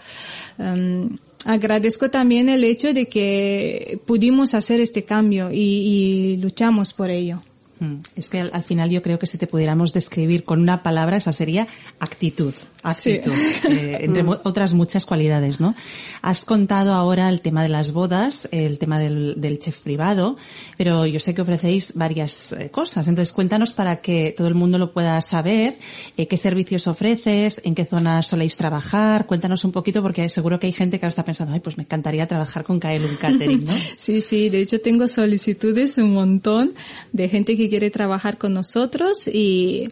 [0.59, 1.09] um,
[1.45, 7.41] agradezco también el hecho de que pudimos hacer este cambio y, y luchamos por ello.
[7.79, 7.95] Mm.
[8.15, 11.33] Es que al, final yo creo que si te pudiéramos describir con una palabra, esa
[11.33, 11.67] sería
[11.99, 12.53] actitud.
[12.83, 13.33] Actitud.
[13.65, 14.29] Eh, entre mm.
[14.43, 15.75] otras muchas cualidades, ¿no?
[16.21, 20.37] Has contado ahora el tema de las bodas, el tema del, chef privado,
[20.77, 23.07] pero yo sé que ofrecéis varias eh, cosas.
[23.07, 25.77] Entonces cuéntanos para que todo el mundo lo pueda saber,
[26.15, 29.25] eh, qué servicios ofreces, en qué zonas soléis trabajar.
[29.25, 31.83] Cuéntanos un poquito porque seguro que hay gente que ahora está pensando, ay, pues me
[31.83, 33.73] encantaría trabajar con Kaelum Catering, ¿no?
[33.97, 34.49] sí, sí.
[34.49, 36.73] De hecho tengo solicitudes un montón
[37.11, 39.27] de gente que quiere trabajar con nosotros.
[39.27, 39.91] Y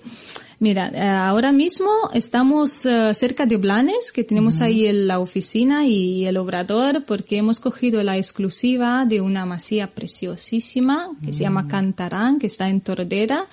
[0.63, 6.25] Mira, eh, ahora mismo estamos eh, cerca de Blanes, que tenemos ahí la oficina y
[6.25, 12.39] el obrador, porque hemos cogido la exclusiva de una masía preciosísima que se llama Cantarán,
[12.39, 13.45] que está en Tordera.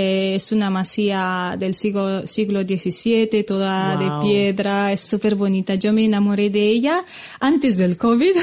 [0.00, 5.74] Eh, es una masía del siglo, siglo XVII, toda de piedra, es súper bonita.
[5.74, 7.04] Yo me enamoré de ella
[7.40, 8.36] antes del COVID,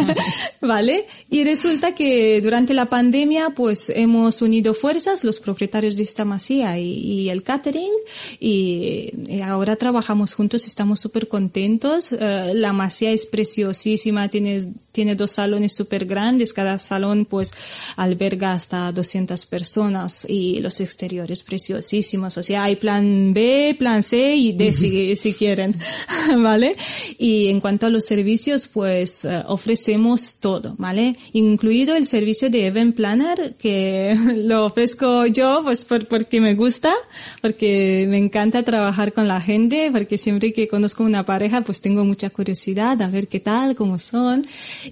[0.60, 1.08] ¿vale?
[1.28, 6.78] Y resulta que durante la pandemia, pues hemos unido fuerzas, los propietarios de esta masía
[6.78, 7.90] y, y el catering,
[8.38, 9.12] y,
[9.42, 12.12] ahora trabajamos juntos, estamos súper contentos.
[12.12, 17.52] Eh, la masía es preciosísima, tiene, tiene dos salones súper grandes, cada salón pues
[17.96, 22.36] alberga hasta 200 personas y los exteriores preciosísimos.
[22.36, 25.74] O sea, hay plan B, plan C y D si, si quieren,
[26.38, 26.76] ¿vale?
[27.18, 31.16] Y en cuanto a los servicios, pues eh, ofrecemos todo, ¿vale?
[31.32, 36.92] Incluido el servicio de Event Planner, que lo ofrezco yo, pues por, porque me gusta,
[37.40, 42.04] porque me encanta trabajar con la gente, porque siempre que conozco una pareja, pues tengo
[42.04, 44.44] mucha curiosidad a ver qué tal, cómo son.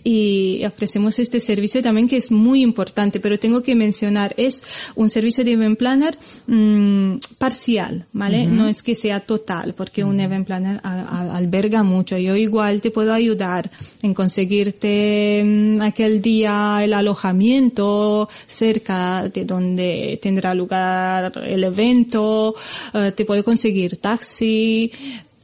[0.04, 4.62] Y ofrecemos este servicio también que es muy importante, pero tengo que mencionar, es
[4.94, 8.46] un servicio de Event Planner mmm, parcial, ¿vale?
[8.46, 12.16] No es que sea total, porque un Event Planner alberga mucho.
[12.18, 13.70] Yo igual te puedo ayudar
[14.02, 22.54] en conseguirte mm, aquel día el alojamiento cerca de donde tendrá lugar el evento,
[22.94, 24.90] eh, te puedo conseguir taxi,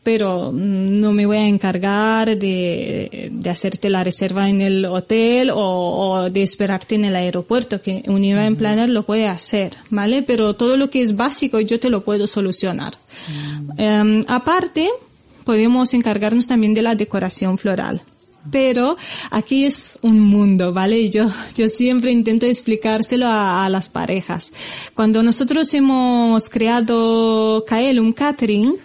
[0.06, 5.50] pero mm, no me voy a encargar de, de hacerte la reserva en el hotel
[5.50, 10.22] o, o de esperarte en el aeropuerto, que un event planner lo puede hacer, ¿vale?
[10.22, 12.92] Pero todo lo que es básico yo te lo puedo solucionar.
[13.78, 14.88] Em, aparte,
[15.42, 18.04] podemos encargarnos también de la decoración floral
[18.48, 18.96] pero
[19.32, 21.10] aquí es un mundo, ¿vale?
[21.10, 24.52] Yo, yo siempre intento explicárselo a, las parejas.
[24.94, 28.76] Cuando nosotros hemos creado Kaelum Catering,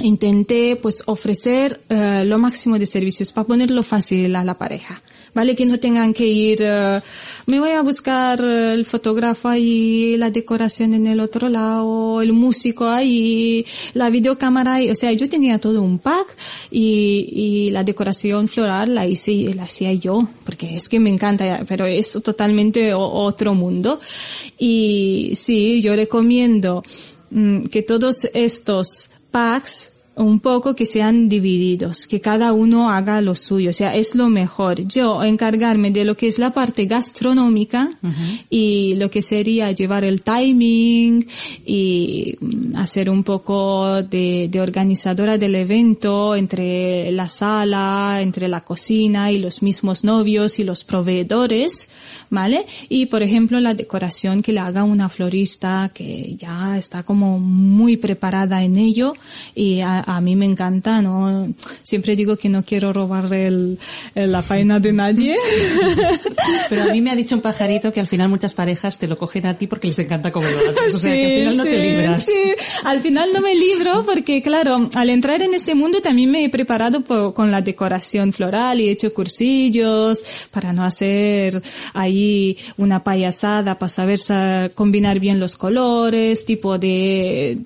[0.00, 5.02] Intenté pues ofrecer eh, lo máximo de servicios para ponerlo fácil a la pareja.
[5.34, 5.54] ¿vale?
[5.54, 7.00] Que no tengan que ir, eh,
[7.46, 12.88] me voy a buscar el fotógrafo ahí, la decoración en el otro lado, el músico
[12.88, 16.36] ahí, la videocámara ahí, o sea, yo tenía todo un pack
[16.70, 21.86] y, la decoración floral la hice, la hacía yo, porque es que me encanta, pero
[21.86, 24.00] es totalmente otro mundo.
[24.58, 26.82] Y sí, yo recomiendo
[27.30, 29.97] mm, que todos estos Max.
[30.18, 34.28] Un poco que sean divididos, que cada uno haga lo suyo, o sea, es lo
[34.28, 34.86] mejor.
[34.86, 37.90] Yo encargarme de lo que es la parte gastronómica
[38.50, 41.26] y lo que sería llevar el timing
[41.64, 42.36] y
[42.76, 49.38] hacer un poco de, de organizadora del evento entre la sala, entre la cocina y
[49.38, 51.88] los mismos novios y los proveedores,
[52.30, 52.66] ¿vale?
[52.88, 57.96] Y por ejemplo la decoración que le haga una florista que ya está como muy
[57.96, 59.14] preparada en ello
[59.54, 61.52] y a, a mí me encanta, ¿no?
[61.82, 63.78] Siempre digo que no quiero robar el,
[64.14, 65.36] la faena de nadie.
[66.70, 69.18] Pero a mí me ha dicho un pajarito que al final muchas parejas te lo
[69.18, 70.94] cogen a ti porque les encanta cómo lo haces.
[70.94, 72.24] O sea, que al final no te libras.
[72.24, 76.42] Sí, al final no me libro porque, claro, al entrar en este mundo también me
[76.42, 82.56] he preparado por, con la decoración floral y he hecho cursillos para no hacer ahí
[82.78, 84.18] una payasada, para saber
[84.74, 87.58] combinar bien los colores, tipo de,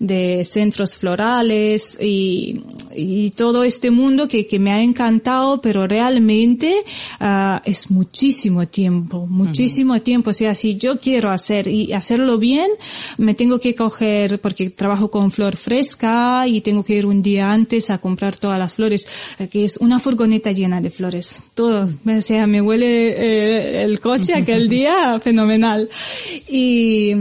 [0.00, 2.62] de centros florales y,
[2.94, 6.74] y todo este mundo que, que me ha encantado, pero realmente
[7.20, 10.02] uh, es muchísimo tiempo, muchísimo uh -huh.
[10.02, 10.30] tiempo.
[10.30, 12.68] O sea, si yo quiero hacer y hacerlo bien,
[13.18, 17.52] me tengo que coger, porque trabajo con flor fresca y tengo que ir un día
[17.52, 19.06] antes a comprar todas las flores,
[19.50, 21.34] que es una furgoneta llena de flores.
[21.54, 25.88] Todo, o sea, me huele eh, el coche aquel día fenomenal.
[26.48, 27.14] Y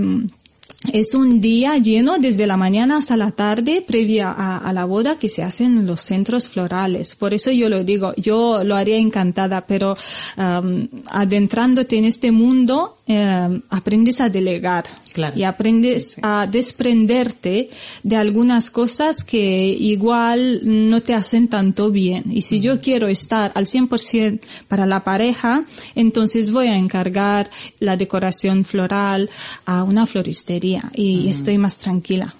[0.91, 5.29] es un día lleno desde la mañana hasta la tarde previa a, la boda que
[5.29, 7.15] se hacen en los centros florales.
[7.15, 9.95] Por eso yo lo digo, yo lo haría encantada, pero
[10.37, 15.37] um, adentrándote en este mundo, eh, aprendes a delegar claro.
[15.37, 16.21] y aprendes sí.
[16.23, 17.69] a desprenderte
[18.01, 22.23] de algunas cosas que igual no te hacen tanto bien.
[22.31, 22.63] Y si uh -huh.
[22.63, 24.39] yo quiero estar al 100%
[24.69, 25.63] para la pareja,
[25.95, 29.29] entonces voy a encargar la decoración floral
[29.65, 31.29] a una floristería y uh -huh.
[31.29, 32.33] estoy más tranquila.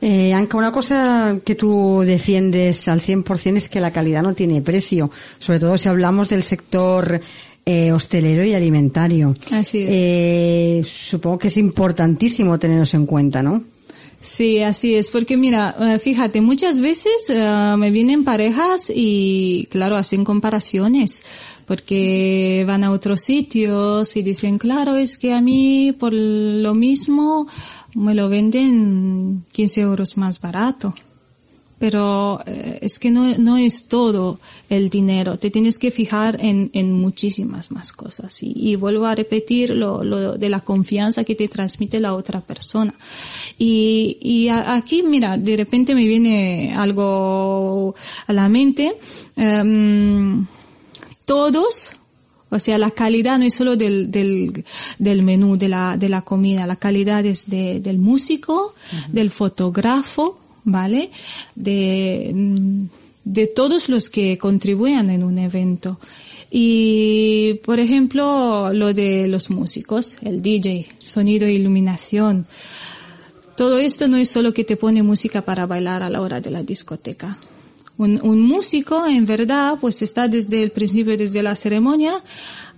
[0.00, 4.60] Eh, Anca, una cosa que tú defiendes al 100% es que la calidad no tiene
[4.60, 7.20] precio, sobre todo si hablamos del sector
[7.64, 9.34] eh, hostelero y alimentario.
[9.50, 9.90] Así es.
[9.90, 13.62] Eh, supongo que es importantísimo tenerlos en cuenta, ¿no?
[14.20, 19.96] Sí, así es, porque mira, eh, fíjate, muchas veces uh, me vienen parejas y, claro,
[19.96, 21.22] hacen comparaciones,
[21.66, 27.48] porque van a otros sitios y dicen, claro, es que a mí por lo mismo
[27.94, 30.94] me lo venden 15 euros más barato
[31.82, 34.38] pero eh, es que no, no es todo
[34.70, 39.16] el dinero, te tienes que fijar en, en muchísimas más cosas y, y vuelvo a
[39.16, 42.94] repetir lo, lo, de la confianza que te transmite la otra persona.
[43.58, 47.96] Y, y a, aquí, mira, de repente me viene algo
[48.28, 48.96] a la mente,
[49.36, 50.46] um,
[51.24, 51.90] todos
[52.48, 54.64] o sea, la calidad no es solo del, del,
[54.98, 59.08] del menú, de la, de la comida, la calidad es de, del músico, uh -huh.
[59.08, 61.10] del fotógrafo, ¿vale?
[61.54, 62.32] De,
[63.24, 65.98] de todos los que contribuyan en un evento.
[66.50, 72.46] Y, por ejemplo, lo de los músicos, el DJ, sonido e iluminación.
[73.56, 76.50] Todo esto no es solo que te pone música para bailar a la hora de
[76.50, 77.38] la discoteca.
[77.98, 82.14] Un, un, músico, en verdad, pues está desde el principio, desde la ceremonia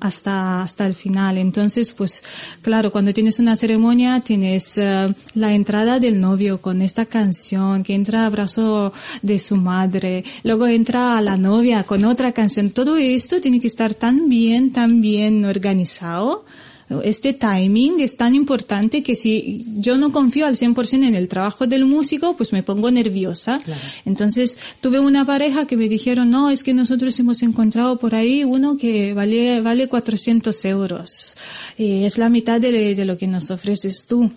[0.00, 1.38] hasta, hasta el final.
[1.38, 2.22] Entonces, pues,
[2.60, 7.94] claro, cuando tienes una ceremonia, tienes uh, la entrada del novio con esta canción, que
[7.94, 12.70] entra abrazo de su madre, luego entra a la novia con otra canción.
[12.70, 16.44] Todo esto tiene que estar tan bien, tan bien organizado
[17.02, 21.66] este timing es tan importante que si yo no confío al 100% en el trabajo
[21.66, 23.58] del músico, pues me pongo nerviosa.
[23.64, 23.80] Claro.
[24.04, 28.44] Entonces, tuve una pareja que me dijeron, no, es que nosotros hemos encontrado por ahí
[28.44, 31.34] uno que vale, vale 400 euros.
[31.78, 34.30] Y es la mitad de, de lo que nos ofreces tú.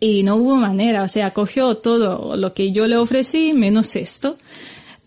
[0.00, 4.36] Y no hubo manera, o sea, cogió todo lo que yo le ofrecí menos esto.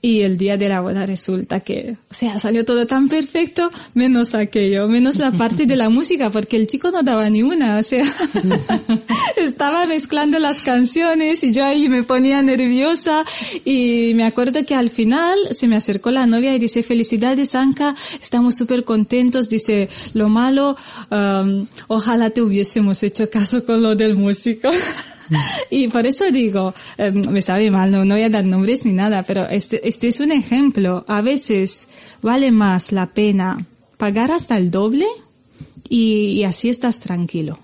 [0.01, 4.33] Y el día de la boda resulta que, o sea, salió todo tan perfecto, menos
[4.33, 7.83] aquello, menos la parte de la música, porque el chico no daba ni una, o
[7.83, 8.05] sea,
[9.35, 13.25] estaba mezclando las canciones y yo ahí me ponía nerviosa
[13.65, 17.93] y me acuerdo que al final se me acercó la novia y dice, felicidades Anka,
[18.21, 20.77] estamos súper contentos, dice, lo malo,
[21.11, 24.69] um, ojalá te hubiésemos hecho caso con lo del músico.
[25.69, 28.93] Y por eso digo, eh, me sabe mal, no, no voy a dar nombres ni
[28.93, 31.05] nada, pero este, este es un ejemplo.
[31.07, 31.87] A veces
[32.21, 33.65] vale más la pena
[33.97, 35.05] pagar hasta el doble
[35.87, 37.59] y, y así estás tranquilo.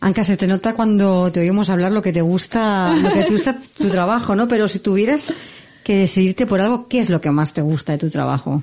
[0.00, 3.32] Anka, se te nota cuando te oímos hablar lo que te gusta, lo que te
[3.32, 4.46] gusta tu trabajo, ¿no?
[4.46, 5.32] Pero si tuvieras
[5.82, 8.62] que decidirte por algo, ¿qué es lo que más te gusta de tu trabajo?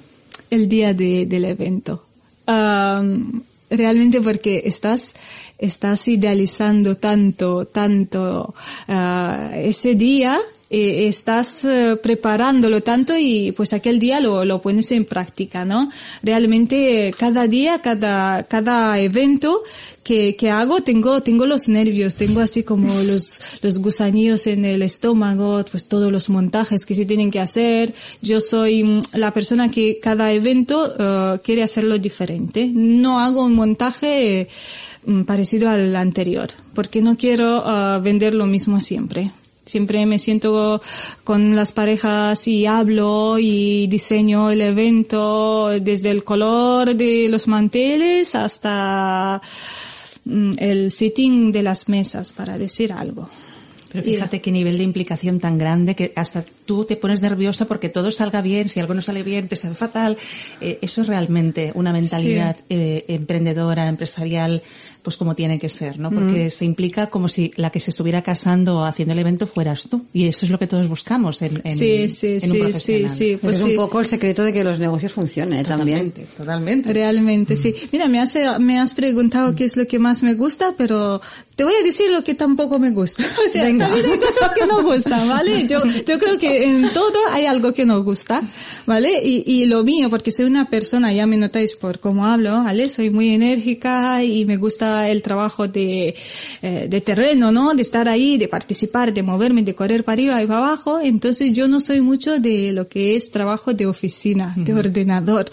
[0.49, 2.05] El día de, del evento.
[2.47, 5.13] Um, realmente porque estás
[5.57, 8.53] estás idealizando tanto, tanto
[8.87, 10.39] uh, ese día
[10.75, 15.91] eh, estás eh, preparándolo tanto y pues aquel día lo, lo pones en práctica, ¿no?
[16.23, 19.61] Realmente cada día, cada, cada evento
[20.03, 24.81] que, que hago tengo, tengo los nervios, tengo así como los, los gusanillos en el
[24.81, 27.93] estómago, pues todos los montajes que se tienen que hacer.
[28.23, 32.67] Yo soy mm, la persona que cada evento eh, quiere hacerlo diferente.
[32.73, 34.47] No hago un montaje
[35.25, 39.31] parecido al anterior, porque no quiero eh, vender lo mismo siempre.
[39.65, 40.81] Siempre me siento
[41.23, 48.35] con las parejas y hablo y diseño el evento desde el color de los manteles
[48.35, 49.41] hasta
[50.25, 53.29] Mm, el sitting de las mesas, para decir algo.
[53.91, 57.89] Pero fíjate qué nivel de implicación tan grande que hasta tú te pones nerviosa porque
[57.89, 60.17] todo salga bien, si algo no sale bien te sale fatal.
[60.61, 64.63] Eh, eso es realmente una mentalidad eh, emprendedora, empresarial,
[65.03, 66.09] pues como tiene que ser, ¿no?
[66.09, 69.87] Porque se implica como si la que se estuviera casando o haciendo el evento fueras
[69.89, 70.05] tú.
[70.13, 73.09] Y eso es lo que todos buscamos en, en, sí, sí, en un profesional.
[73.09, 75.63] Sí, sí, pues es un poco el secreto de que los negocios funcionen ¿eh?
[75.63, 76.37] totalmente, también.
[76.37, 76.93] Totalmente.
[76.93, 77.75] Realmente, sí.
[77.91, 81.21] Mira, me, hace, me has preguntado qué es lo que más me gusta, pero
[81.55, 83.23] te voy a decir lo que tampoco me gusta.
[83.43, 83.87] O sea, Venga.
[83.87, 85.67] también hay cosas que no gustan, ¿vale?
[85.67, 88.41] Yo, yo creo que en todo hay algo que no gusta,
[88.85, 89.21] ¿vale?
[89.23, 92.87] Y, y lo mío, porque soy una persona, ya me notáis por cómo hablo, ¿vale?
[92.87, 96.15] Soy muy enérgica y me gusta el trabajo de,
[96.61, 97.73] eh, de terreno, ¿no?
[97.73, 100.99] De estar ahí, de participar, de moverme, de correr para arriba y para abajo.
[100.99, 105.45] Entonces yo no soy mucho de lo que es trabajo de oficina, de ordenador.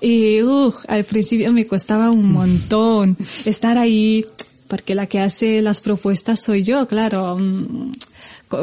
[0.00, 4.26] Y, uff, al principio me costaba un montón estar ahí,
[4.68, 7.38] porque la que hace las propuestas soy yo, claro.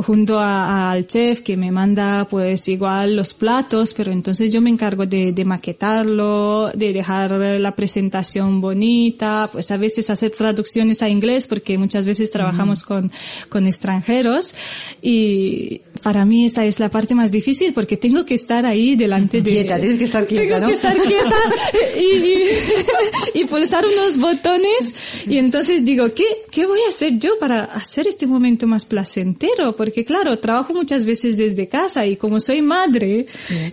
[0.05, 4.69] Junto a- al chef que me manda pues igual los platos, pero entonces yo me
[4.69, 11.09] encargo de, de maquetarlo, de dejar la presentación bonita, pues a veces hacer traducciones a
[11.09, 13.11] inglés porque muchas veces trabajamos con,
[13.49, 14.53] con extranjeros
[15.01, 19.41] y para mí esta es la parte más difícil porque tengo que estar ahí delante
[19.41, 19.51] de...
[19.51, 20.67] Quieta, tienes que estar quieta, Tengo ¿no?
[20.67, 21.35] que estar quieta
[21.97, 22.47] y, y,
[23.41, 24.93] y pulsar unos botones
[25.27, 29.75] y entonces digo, ¿qué, ¿qué voy a hacer yo para hacer este momento más placentero?
[29.75, 33.25] Porque claro, trabajo muchas veces desde casa y como soy madre,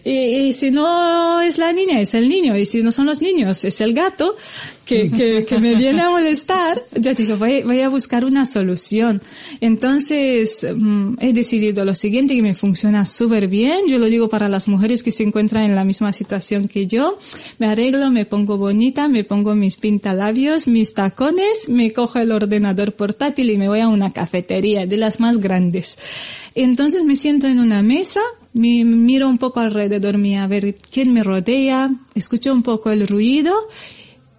[0.04, 3.20] y, y si no es la niña, es el niño, y si no son los
[3.20, 4.36] niños, es el gato,
[4.88, 9.20] que, que, que me viene a molestar, ya digo, voy, voy a buscar una solución.
[9.60, 13.80] Entonces, mm, he decidido lo siguiente que me funciona súper bien.
[13.86, 17.18] Yo lo digo para las mujeres que se encuentran en la misma situación que yo.
[17.58, 22.94] Me arreglo, me pongo bonita, me pongo mis pintalabios, mis tacones, me cojo el ordenador
[22.94, 25.98] portátil y me voy a una cafetería de las más grandes.
[26.54, 28.20] Entonces me siento en una mesa,
[28.54, 33.06] me miro un poco alrededor mío a ver quién me rodea, escucho un poco el
[33.06, 33.52] ruido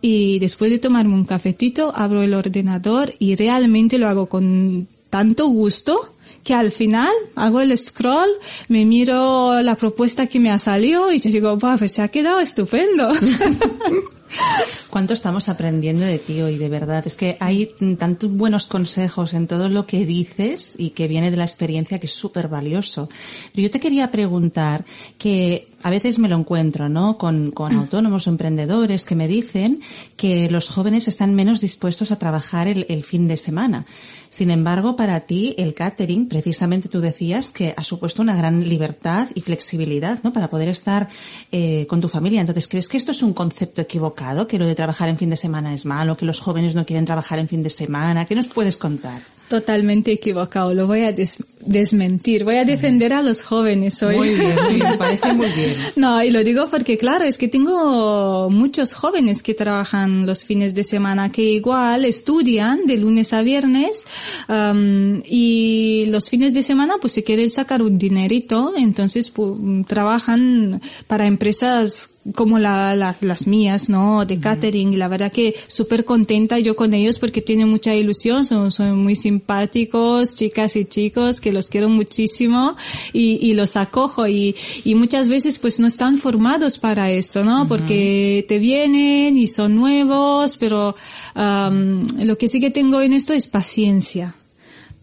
[0.01, 5.47] y después de tomarme un cafetito abro el ordenador y realmente lo hago con tanto
[5.47, 8.29] gusto que al final hago el scroll,
[8.69, 12.07] me miro la propuesta que me ha salido y yo digo, "Buah, pues se ha
[12.07, 13.09] quedado estupendo.
[14.89, 17.03] ¿Cuánto estamos aprendiendo de ti hoy, de verdad?
[17.05, 21.37] Es que hay tantos buenos consejos en todo lo que dices y que viene de
[21.37, 23.09] la experiencia que es súper valioso.
[23.53, 24.85] Pero yo te quería preguntar
[25.17, 27.17] que a veces me lo encuentro, ¿no?
[27.17, 29.81] Con, con autónomos o emprendedores que me dicen
[30.15, 33.85] que los jóvenes están menos dispuestos a trabajar el, el fin de semana.
[34.29, 39.27] Sin embargo, para ti el catering, precisamente tú decías que ha supuesto una gran libertad
[39.33, 40.31] y flexibilidad, ¿no?
[40.33, 41.09] Para poder estar
[41.51, 42.41] eh, con tu familia.
[42.41, 44.47] Entonces, ¿crees que esto es un concepto equivocado?
[44.47, 47.05] Que lo de trabajar en fin de semana es malo, que los jóvenes no quieren
[47.05, 48.25] trabajar en fin de semana.
[48.25, 49.38] ¿Qué nos puedes contar?
[49.49, 54.15] Totalmente equivocado, lo voy a des- desmentir, voy a defender a los jóvenes hoy.
[54.15, 55.73] Muy bien, muy bien, me parece muy bien.
[55.95, 60.73] No, y lo digo porque claro, es que tengo muchos jóvenes que trabajan los fines
[60.75, 64.05] de semana, que igual estudian de lunes a viernes
[64.47, 70.79] am, y los fines de semana pues si quieren sacar un dinerito, entonces pu- trabajan
[71.07, 74.25] para empresas como la, la- las mías, ¿no?
[74.25, 78.45] De catering y la verdad que súper contenta yo con ellos porque tienen mucha ilusión,
[78.45, 82.75] son, son muy simpáticos, chicas y chicos que los quiero muchísimo
[83.13, 87.67] y, y los acojo y, y muchas veces pues no están formados para esto, ¿no?
[87.67, 90.95] Porque te vienen y son nuevos, pero
[91.35, 94.35] am, lo que sí que tengo en esto es paciencia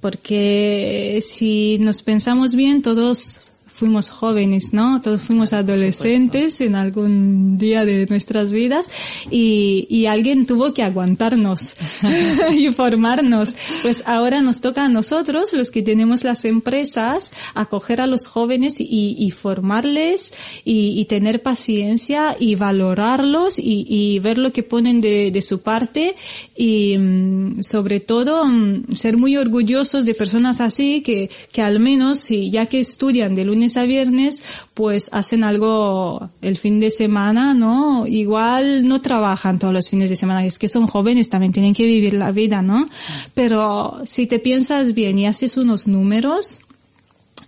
[0.00, 5.02] porque si nos pensamos bien, todos fuimos jóvenes, ¿no?
[5.02, 8.86] Todos fuimos adolescentes en algún día de nuestras vidas
[9.30, 11.74] y, y alguien tuvo que aguantarnos
[12.56, 13.54] y formarnos.
[13.82, 18.80] Pues ahora nos toca a nosotros, los que tenemos las empresas, acoger a los jóvenes
[18.80, 20.32] y, y formarles
[20.64, 25.60] y, y, tener paciencia y valorarlos y, y ver lo que ponen de, de su
[25.60, 26.14] parte
[26.56, 32.20] y mm, sobre todo mm, ser muy orgullosos de personas así que, que al menos
[32.20, 34.42] si ya que estudian de lunes a viernes,
[34.74, 38.06] pues hacen algo el fin de semana, ¿no?
[38.06, 41.84] Igual no trabajan todos los fines de semana, es que son jóvenes, también tienen que
[41.84, 42.88] vivir la vida, ¿no?
[43.34, 46.58] Pero si te piensas bien y haces unos números,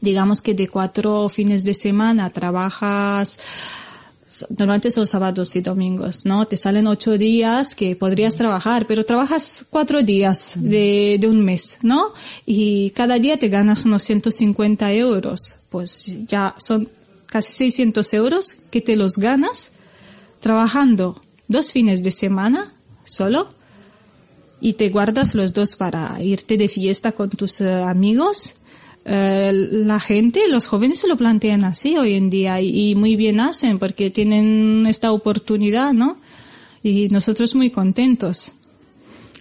[0.00, 3.38] digamos que de cuatro fines de semana trabajas
[4.50, 6.46] normalmente son sábados y domingos, ¿no?
[6.46, 11.78] Te salen ocho días que podrías trabajar, pero trabajas cuatro días de, de un mes,
[11.82, 12.12] ¿no?
[12.46, 15.54] Y cada día te ganas unos 150 euros.
[15.70, 16.88] Pues ya son
[17.26, 19.72] casi 600 euros que te los ganas
[20.40, 23.52] trabajando dos fines de semana solo
[24.60, 28.54] y te guardas los dos para irte de fiesta con tus uh, amigos
[29.10, 33.16] eh, la gente, los jóvenes se lo plantean así hoy en día y, y, muy
[33.16, 36.18] bien hacen porque tienen esta oportunidad, ¿no?
[36.82, 38.50] Y nosotros muy contentos.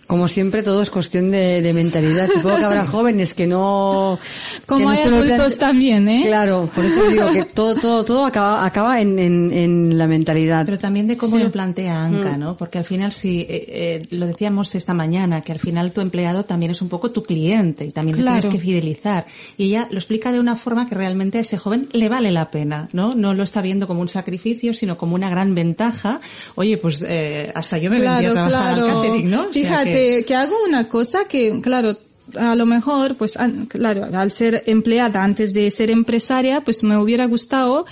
[0.07, 2.29] Como siempre, todo es cuestión de, de mentalidad.
[2.31, 4.17] Supongo que habrá jóvenes que no...
[4.65, 6.23] Como que hay no adultos también, ¿eh?
[6.25, 10.65] Claro, por eso digo que todo, todo, todo acaba, acaba en, en, en la mentalidad.
[10.65, 11.43] Pero también de cómo sí.
[11.43, 12.55] lo plantea Anca, ¿no?
[12.55, 16.45] Porque al final, si eh, eh, lo decíamos esta mañana, que al final tu empleado
[16.45, 18.39] también es un poco tu cliente y también claro.
[18.39, 19.25] tienes que fidelizar.
[19.57, 22.49] Y ella lo explica de una forma que realmente a ese joven le vale la
[22.49, 23.13] pena, ¿no?
[23.13, 26.21] No lo está viendo como un sacrificio, sino como una gran ventaja.
[26.55, 28.87] Oye, pues eh, hasta yo me claro, vendí a trabajar claro.
[28.87, 29.41] al catering, ¿no?
[29.41, 31.97] O Fíjate, sea que que, hago una cosa que, claro,
[32.35, 33.37] a lo mejor, pues,
[33.67, 37.85] claro, al ser empleada antes de ser empresaria, pues me hubiera gustado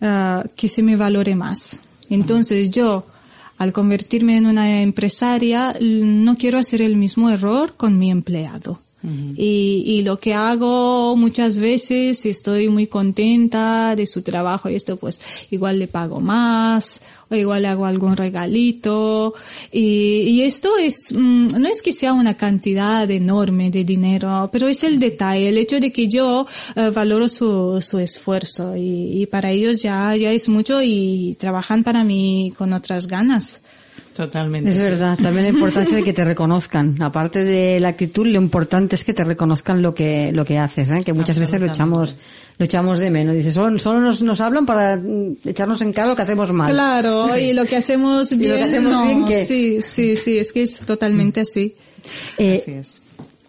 [0.00, 1.80] uh, que se me valore más.
[2.10, 3.06] Entonces yo,
[3.58, 8.80] al convertirme en una empresaria, no quiero hacer el mismo error con mi empleado.
[9.04, 14.96] Y, y, lo que hago muchas veces, estoy muy contenta de su trabajo y esto,
[14.96, 17.00] pues igual le pago más
[17.32, 19.34] o igual le hago algún regalito.
[19.72, 24.68] Y, y esto es, mmm, no es que sea una cantidad enorme de dinero, pero
[24.68, 26.46] es el detalle, el hecho de que yo
[26.76, 31.82] uh, valoro su, su esfuerzo y, y para ellos ya, ya es mucho y trabajan
[31.82, 33.62] para mí con otras ganas.
[34.14, 34.68] Totalmente.
[34.68, 37.00] Es verdad, también la importancia de que te reconozcan.
[37.00, 40.90] Aparte de la actitud, lo importante es que te reconozcan lo que, lo que haces,
[40.90, 41.02] ¿eh?
[41.02, 42.16] que muchas veces lo echamos,
[42.58, 43.34] lo echamos de menos.
[43.34, 45.00] Dice, solo, solo nos, nos hablan para
[45.44, 46.72] echarnos en cara lo que hacemos mal.
[46.72, 48.42] Claro, y lo que hacemos bien.
[48.42, 49.46] y lo que hacemos no, bien que...
[49.46, 51.74] Sí, sí, sí, es que es totalmente así.
[52.36, 53.02] Eh, así es.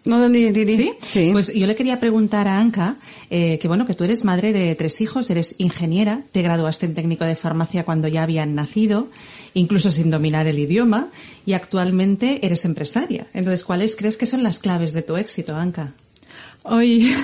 [0.04, 0.76] No, di, di.
[0.76, 0.92] ¿Sí?
[1.00, 1.30] ¿Sí?
[1.32, 2.96] Pues yo le quería preguntar a Anka,
[3.30, 6.94] eh, que bueno, que tú eres madre de tres hijos, eres ingeniera, te graduaste en
[6.94, 9.08] técnico de farmacia cuando ya habían nacido,
[9.54, 11.08] incluso sin dominar el idioma,
[11.46, 13.26] y actualmente eres empresaria.
[13.32, 15.94] Entonces, ¿cuáles crees que son las claves de tu éxito, Anka?
[16.64, 17.14] Oye,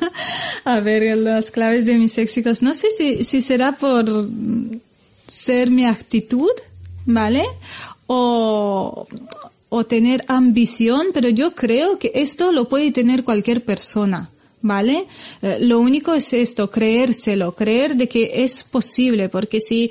[0.64, 2.62] a ver, las claves de mis éxitos.
[2.62, 4.04] No sé si, si será por
[5.26, 6.50] ser mi actitud,
[7.04, 7.44] ¿vale?
[8.06, 9.06] O,
[9.68, 14.30] o tener ambición, pero yo creo que esto lo puede tener cualquier persona.
[14.64, 15.04] ¿Vale?
[15.42, 19.90] Eh, lo único es esto, creérselo, creer de que es posible, porque si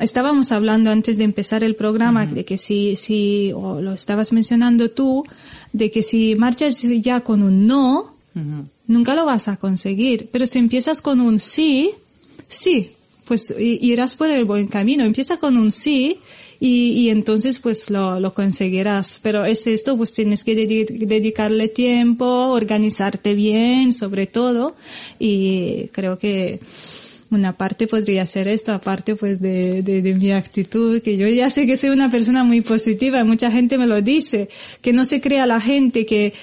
[0.00, 2.34] estábamos hablando antes de empezar el programa, uh -huh.
[2.34, 5.22] de que si, si, o lo estabas mencionando tú,
[5.72, 8.64] de que si marchas ya con un no, uh -huh.
[8.88, 11.92] nunca lo vas a conseguir, pero si empiezas con un sí,
[12.48, 12.90] sí,
[13.26, 16.18] pues irás por el buen camino, empieza con un sí,
[16.60, 19.18] y, y entonces pues lo, lo conseguirás.
[19.22, 24.76] Pero es esto, pues tienes que dedicarle tiempo, organizarte bien sobre todo
[25.18, 26.60] y creo que
[27.30, 31.48] una parte podría ser esto, aparte pues de, de, de, mi actitud, que yo ya
[31.48, 34.48] sé que soy una persona muy positiva, mucha gente me lo dice,
[34.80, 36.34] que no se crea la gente que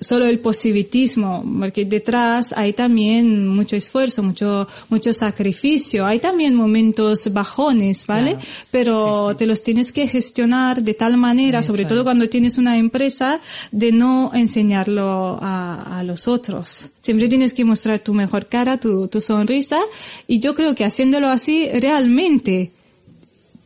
[0.00, 7.32] solo el positivismo, porque detrás hay también mucho esfuerzo, mucho, mucho sacrificio, hay también momentos
[7.32, 8.32] bajones, ¿vale?
[8.32, 8.46] Claro.
[8.70, 9.38] Pero sí, sí.
[9.38, 12.04] te los tienes que gestionar de tal manera, Eso sobre todo es.
[12.04, 16.88] cuando tienes una empresa, de no enseñarlo a, a los otros.
[17.00, 19.80] Siempre tienes que mostrar tu mejor cara, tu, tu sonrisa,
[20.26, 22.72] y yo creo que haciéndolo así, realmente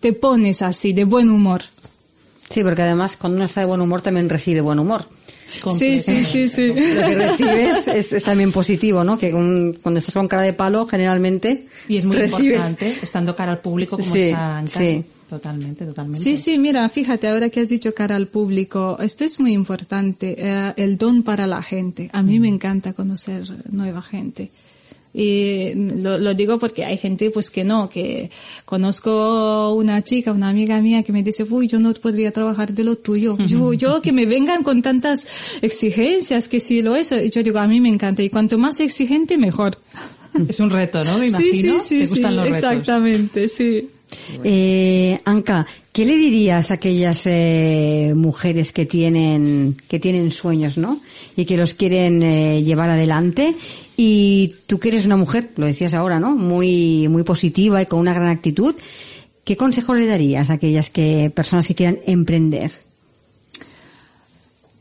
[0.00, 1.62] te pones así, de buen humor.
[2.50, 5.06] Sí, porque además cuando uno está de buen humor también recibe buen humor.
[5.78, 6.68] Sí, sí, sí, sí.
[6.68, 9.18] Lo que recibes es, es también positivo, ¿no?
[9.18, 11.66] Que un, cuando estás con cara de palo, generalmente.
[11.88, 12.56] Y es muy recibes...
[12.56, 15.04] importante, estando cara al público como sí, está en Sí.
[15.28, 16.24] Totalmente, totalmente.
[16.24, 20.34] Sí, sí, mira, fíjate, ahora que has dicho cara al público, esto es muy importante,
[20.38, 22.08] eh, el don para la gente.
[22.14, 22.42] A mí mm.
[22.42, 24.50] me encanta conocer nueva gente.
[25.14, 28.30] Y lo, lo, digo porque hay gente pues que no, que
[28.64, 32.84] conozco una chica, una amiga mía que me dice, uy, yo no podría trabajar de
[32.84, 33.36] lo tuyo.
[33.48, 35.26] Yo, yo que me vengan con tantas
[35.62, 37.16] exigencias, que si lo eso.
[37.20, 38.22] yo digo, a mí me encanta.
[38.22, 39.78] Y cuanto más exigente, mejor.
[40.48, 41.18] Es un reto, ¿no?
[41.18, 41.80] Me imagino.
[41.80, 42.56] Sí, sí, sí, ¿Te gustan los retos?
[42.56, 43.88] Exactamente, sí.
[44.44, 51.00] Eh, Anka, ¿qué le dirías a aquellas eh, mujeres que tienen que tienen sueños, ¿no?
[51.36, 53.54] Y que los quieren eh, llevar adelante.
[53.96, 56.34] Y tú que eres una mujer, lo decías ahora, ¿no?
[56.34, 58.74] Muy muy positiva y con una gran actitud.
[59.44, 62.70] ¿Qué consejo le darías a aquellas que personas que quieran emprender?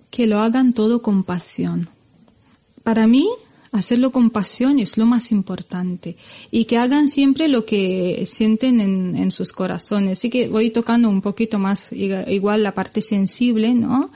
[0.09, 1.89] Que lo hagan todo con pasión.
[2.84, 3.28] Para mí,
[3.72, 6.15] hacerlo con pasión es lo más importante
[6.51, 10.20] y que hagan siempre lo que sienten en, en sus corazones.
[10.20, 14.11] Así que voy tocando un poquito más igual la parte sensible, ¿no?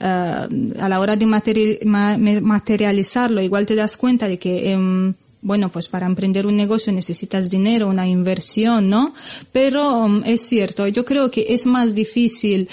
[0.00, 5.14] Uh, a la hora de materi ma materializarlo, igual te das cuenta de que um,
[5.42, 9.14] bueno, pues para emprender un negocio necesitas dinero, una inversión, ¿no?
[9.52, 12.68] Pero um, es cierto, yo creo que es más difícil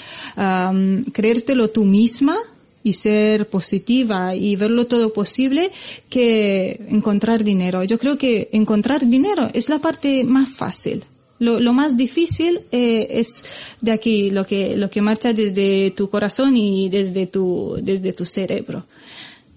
[1.12, 2.36] creértelo tú misma
[2.84, 5.72] y ser positiva y verlo todo posible
[6.08, 7.82] que encontrar dinero.
[7.82, 11.02] Yo creo que encontrar dinero es la parte más fácil.
[11.40, 13.42] Lo, lo más difícil eh, es
[13.80, 18.24] de aquí, lo que, lo que marcha desde tu corazón y desde tu, desde tu
[18.26, 18.84] cerebro.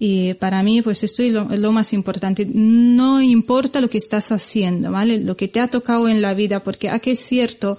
[0.00, 2.46] Y para mí, pues esto es lo, lo, más importante.
[2.46, 5.18] No importa lo que estás haciendo, ¿vale?
[5.18, 7.78] Lo que te ha tocado en la vida, porque aquí es cierto,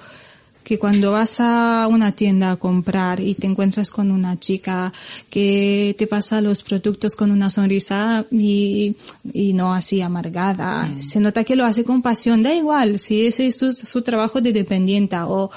[0.69, 4.93] que cuando vas a una tienda a comprar y te encuentras con una chica
[5.27, 8.95] que te pasa los productos con una sonrisa y,
[9.33, 10.99] y no así amargada, mm.
[10.99, 14.41] se nota que lo hace con pasión, da igual si ese es su, su trabajo
[14.41, 15.49] de dependienta o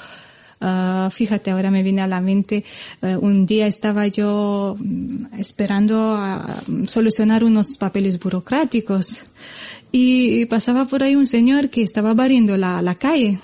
[0.65, 2.63] Uh, fíjate, ahora me viene a la mente,
[3.01, 4.77] uh, un día estaba yo
[5.37, 6.47] esperando a
[6.87, 9.23] solucionar unos papeles burocráticos
[9.91, 13.39] y pasaba por ahí un señor que estaba barriendo la, la calle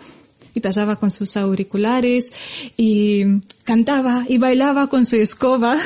[0.60, 2.32] y pasaba con sus auriculares
[2.78, 3.24] y
[3.64, 5.78] cantaba y bailaba con su escoba.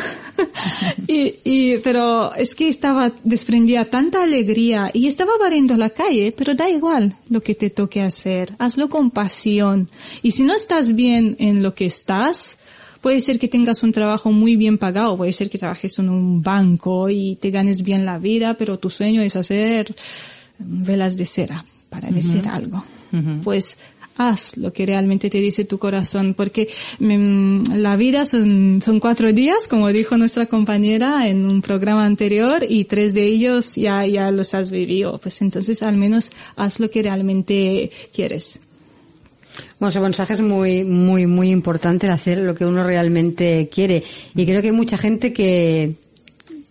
[1.07, 6.55] y, y, pero es que estaba, desprendía tanta alegría y estaba barriendo la calle, pero
[6.55, 8.53] da igual lo que te toque hacer.
[8.57, 9.89] Hazlo con pasión.
[10.23, 12.57] Y si no estás bien en lo que estás,
[13.01, 16.41] puede ser que tengas un trabajo muy bien pagado, puede ser que trabajes en un
[16.41, 19.93] banco y te ganes bien la vida, pero tu sueño es hacer
[20.57, 22.83] velas de cera, para decir algo.
[23.11, 23.41] Uh -huh.
[23.43, 23.77] Pues
[24.17, 29.33] haz lo que realmente te dice tu corazón, porque mm, la vida son, son cuatro
[29.33, 34.31] días, como dijo nuestra compañera en un programa anterior, y tres de ellos ya, ya
[34.31, 35.17] los has vivido.
[35.19, 38.59] Pues entonces al menos haz lo que realmente quieres.
[39.79, 44.03] Bueno, ese mensaje es muy, muy, muy importante, hacer lo que uno realmente quiere.
[44.35, 45.95] Y creo que hay mucha gente que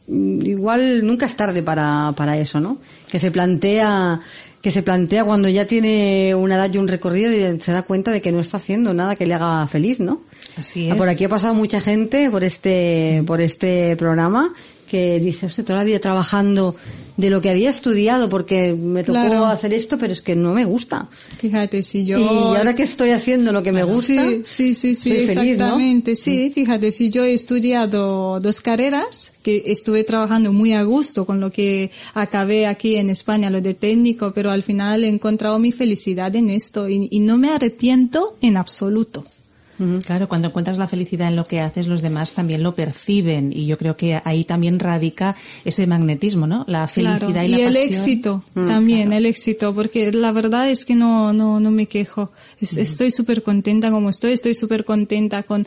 [0.08, 2.78] mm, igual nunca es tarde para, para eso, ¿no?
[3.10, 4.20] Que se plantea
[4.62, 8.12] que se plantea cuando ya tiene una edad y un recorrido y se da cuenta
[8.12, 10.22] de que no está haciendo nada que le haga feliz, ¿no?
[10.56, 10.94] Así es.
[10.94, 14.54] Por aquí ha pasado mucha gente por este, por este programa
[14.92, 16.76] que dice, usted toda la vida trabajando
[17.16, 19.46] de lo que había estudiado porque me tocó Claro.
[19.46, 21.08] hacer esto, pero es que no me gusta.
[21.40, 22.18] Fíjate, si yo...
[22.18, 25.36] Y ahora que estoy haciendo lo que me gusta, Sí, sí, sí, sí, soy feliz,
[25.36, 25.64] ¿no?
[25.64, 26.14] exactamente.
[26.14, 31.40] Sí, fíjate, si yo he estudiado dos carreras, que estuve trabajando muy a gusto con
[31.40, 35.72] lo que acabé aquí en España, lo de técnico, pero al final he encontrado mi
[35.72, 39.24] felicidad en esto y, y no me arrepiento en absoluto.
[40.06, 43.66] Claro, cuando encuentras la felicidad en lo que haces, los demás también lo perciben y
[43.66, 46.64] yo creo que ahí también radica ese magnetismo, ¿no?
[46.68, 47.94] La felicidad Claro, y la el pasión.
[47.94, 49.16] éxito Mm, también, claro.
[49.18, 52.24] el éxito, porque la verdad es que no, no, no me quejo.
[52.60, 52.64] Mm.
[52.64, 55.66] Es- Estoy súper contenta como estoy, estoy súper contenta con,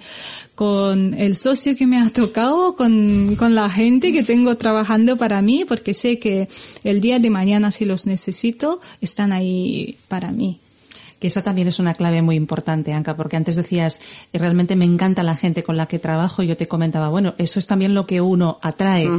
[0.53, 5.41] con el socio que me ha tocado, con, con la gente que tengo trabajando para
[5.41, 6.47] mí, porque sé que
[6.83, 10.59] el día de mañana si los necesito, están ahí para mí.
[11.25, 13.99] Que esa también es una clave muy importante, Anka, porque antes decías,
[14.31, 17.33] eh, realmente me encanta la gente con la que trabajo y yo te comentaba, bueno,
[17.39, 19.09] eso es también lo que uno atrae.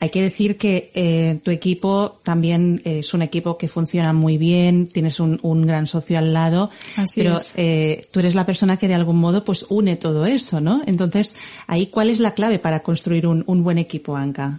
[0.00, 4.38] Hay que decir que eh, tu equipo también eh, es un equipo que funciona muy
[4.38, 7.52] bien, tienes un, un gran socio al lado, Así pero es.
[7.56, 10.82] eh, tú eres la persona que de algún modo pues une todo eso, ¿no?
[10.86, 11.36] Entonces,
[11.68, 14.58] ahí, ¿cuál es la clave para construir un, un buen equipo, Anka?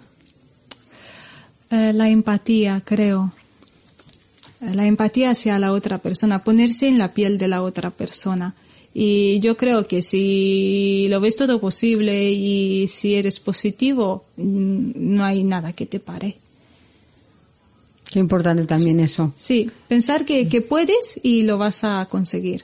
[1.70, 3.34] Eh, la empatía, creo.
[4.72, 8.56] La empatía hacia la otra persona, ponerse en la piel de la otra persona.
[8.94, 15.26] Y yo creo que si lo ves todo posible y si eres positivo, mm, no
[15.26, 16.38] hay nada que te pare.
[18.10, 19.34] qué importante también eso.
[19.36, 22.64] Sí, pensar que, que puedes y lo vas a conseguir.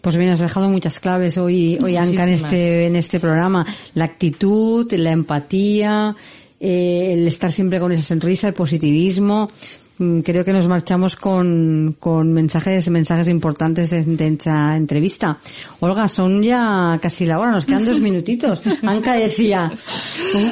[0.00, 3.66] Pues bien, has dejado muchas claves hoy, hoy Anka, en este, en este programa.
[3.94, 6.16] La actitud, la empatía,
[6.60, 9.50] eh, el estar siempre con esa sonrisa, el positivismo.
[9.98, 15.38] Mm, creo que nos marchamos con, con mensajes, mensajes importantes de, de esta entrevista.
[15.80, 18.60] Olga, son ya casi la hora, nos quedan dos minutitos.
[18.82, 19.70] Anka decía,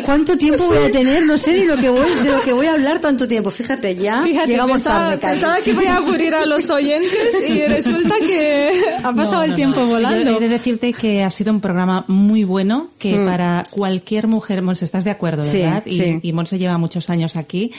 [0.05, 1.25] ¿cuánto tiempo voy a tener?
[1.25, 3.51] No sé ni lo que voy, de lo que voy a hablar tanto tiempo.
[3.51, 7.63] Fíjate, ya Fíjate, llegamos pensaba, tarde, pensaba que voy a aburrir a los oyentes y
[7.67, 8.71] resulta que
[9.03, 9.87] ha pasado No, el no, tiempo no.
[9.89, 10.31] volando.
[10.33, 14.63] Yo he de decirte que ha sido un programa muy bueno, que para cualquier mujer,
[14.63, 15.83] Monse, estás de acuerdo, Sí, ¿verdad?
[15.87, 16.19] y, sí.
[16.23, 17.73] y Monse lleva muchos años aquí.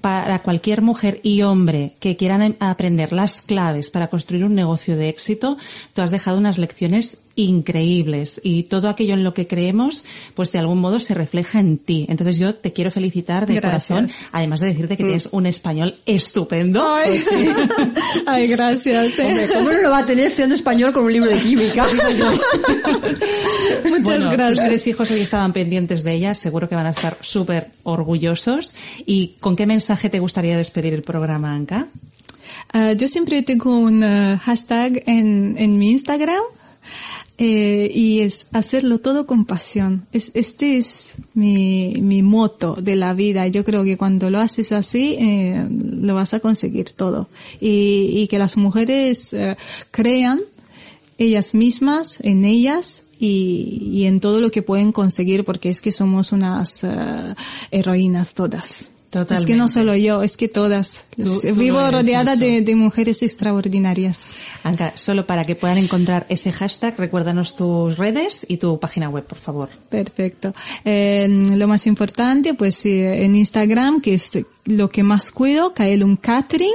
[0.00, 4.96] Para cualquier mujer y hombre que quieran em- aprender las claves para construir un negocio
[4.96, 5.56] de éxito,
[5.92, 10.58] tú has dejado unas lecciones increíbles y todo aquello en lo que creemos, pues de
[10.58, 12.06] algún modo se refleja en ti.
[12.08, 13.86] Entonces yo te quiero felicitar de Gracias.
[13.86, 16.82] corazón, además de decirte que tienes un español estupendo.
[16.94, 17.22] Ay,
[18.26, 19.18] Ay, gracias.
[19.18, 19.26] eh.
[19.26, 21.86] Hombre, ¿Cómo no lo va a tener estudiando español con un libro de química?
[23.84, 24.58] Muchas bueno, gracias.
[24.58, 28.74] Tus tres hijos hoy estaban pendientes de ella, seguro que van a estar súper orgullosos.
[29.04, 31.88] ¿Y con qué mensaje te gustaría despedir el programa, Anka?
[32.72, 36.40] Ah, yo siempre tengo un ah, hashtag en, en mi Instagram
[37.38, 40.06] eh, y es hacerlo todo con pasión.
[40.12, 43.46] Es, este es mi, mi moto de la vida.
[43.48, 47.28] Yo creo que cuando lo haces así, eh, lo vas a conseguir todo.
[47.60, 49.56] Y, que las mujeres eh,
[49.90, 50.40] crean
[51.18, 55.92] ellas mismas, en ellas y, y en todo lo que pueden conseguir, porque es que
[55.92, 57.34] somos unas eh,
[57.70, 58.90] heroínas todas.
[59.06, 59.18] Es que
[59.54, 59.72] no Totalmente.
[59.72, 61.06] solo yo, es que todas.
[61.16, 64.28] Tú- tú Vivo rodeada de mujeres extraordinarias.
[64.64, 69.24] Anka, solo para que puedan encontrar ese hashtag, recuérdanos tus redes y tu página web,
[69.24, 69.68] por favor.
[69.88, 70.54] Perfecto.
[70.84, 71.26] Eh,
[71.56, 74.28] lo más importante, pues eh, en Instagram, que es
[74.66, 76.70] lo que más cuido, Kaelum Catering,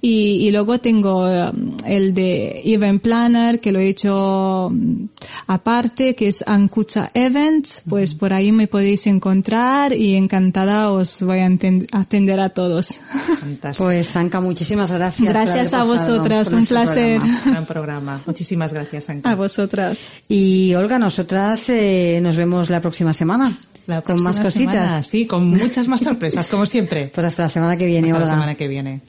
[0.00, 1.50] y, y luego tengo eh,
[1.86, 5.04] el de Event Planner, que lo he hecho mm,
[5.46, 11.40] aparte, que es Ankucha Events, pues por ahí me podéis encontrar y encantada os voy
[11.40, 11.50] a
[11.92, 12.98] atender a todos.
[13.40, 13.84] Fantástico.
[13.84, 15.28] Pues Anka, muchísimas gracias.
[15.28, 17.20] Gracias a vosotras, un nuestro placer.
[17.20, 17.42] programa.
[17.50, 18.20] Gran programa.
[18.26, 19.30] Muchísimas gracias, Anka.
[19.30, 19.98] A vosotras.
[20.28, 23.56] Y Olga, nosotras eh, nos vemos la próxima semana.
[23.88, 24.74] La con más cositas.
[24.74, 27.10] semana, sí, con muchas más sorpresas, como siempre.
[27.14, 29.00] Pues hasta la semana que viene, Hasta la semana que viene.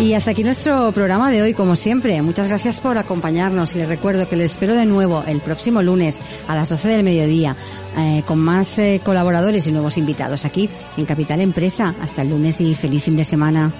[0.00, 2.20] Y hasta aquí nuestro programa de hoy, como siempre.
[2.22, 6.18] Muchas gracias por acompañarnos y les recuerdo que les espero de nuevo el próximo lunes
[6.48, 7.54] a las 12 del mediodía
[7.96, 11.94] eh, con más eh, colaboradores y nuevos invitados aquí en Capital Empresa.
[12.02, 13.72] Hasta el lunes y feliz fin de semana.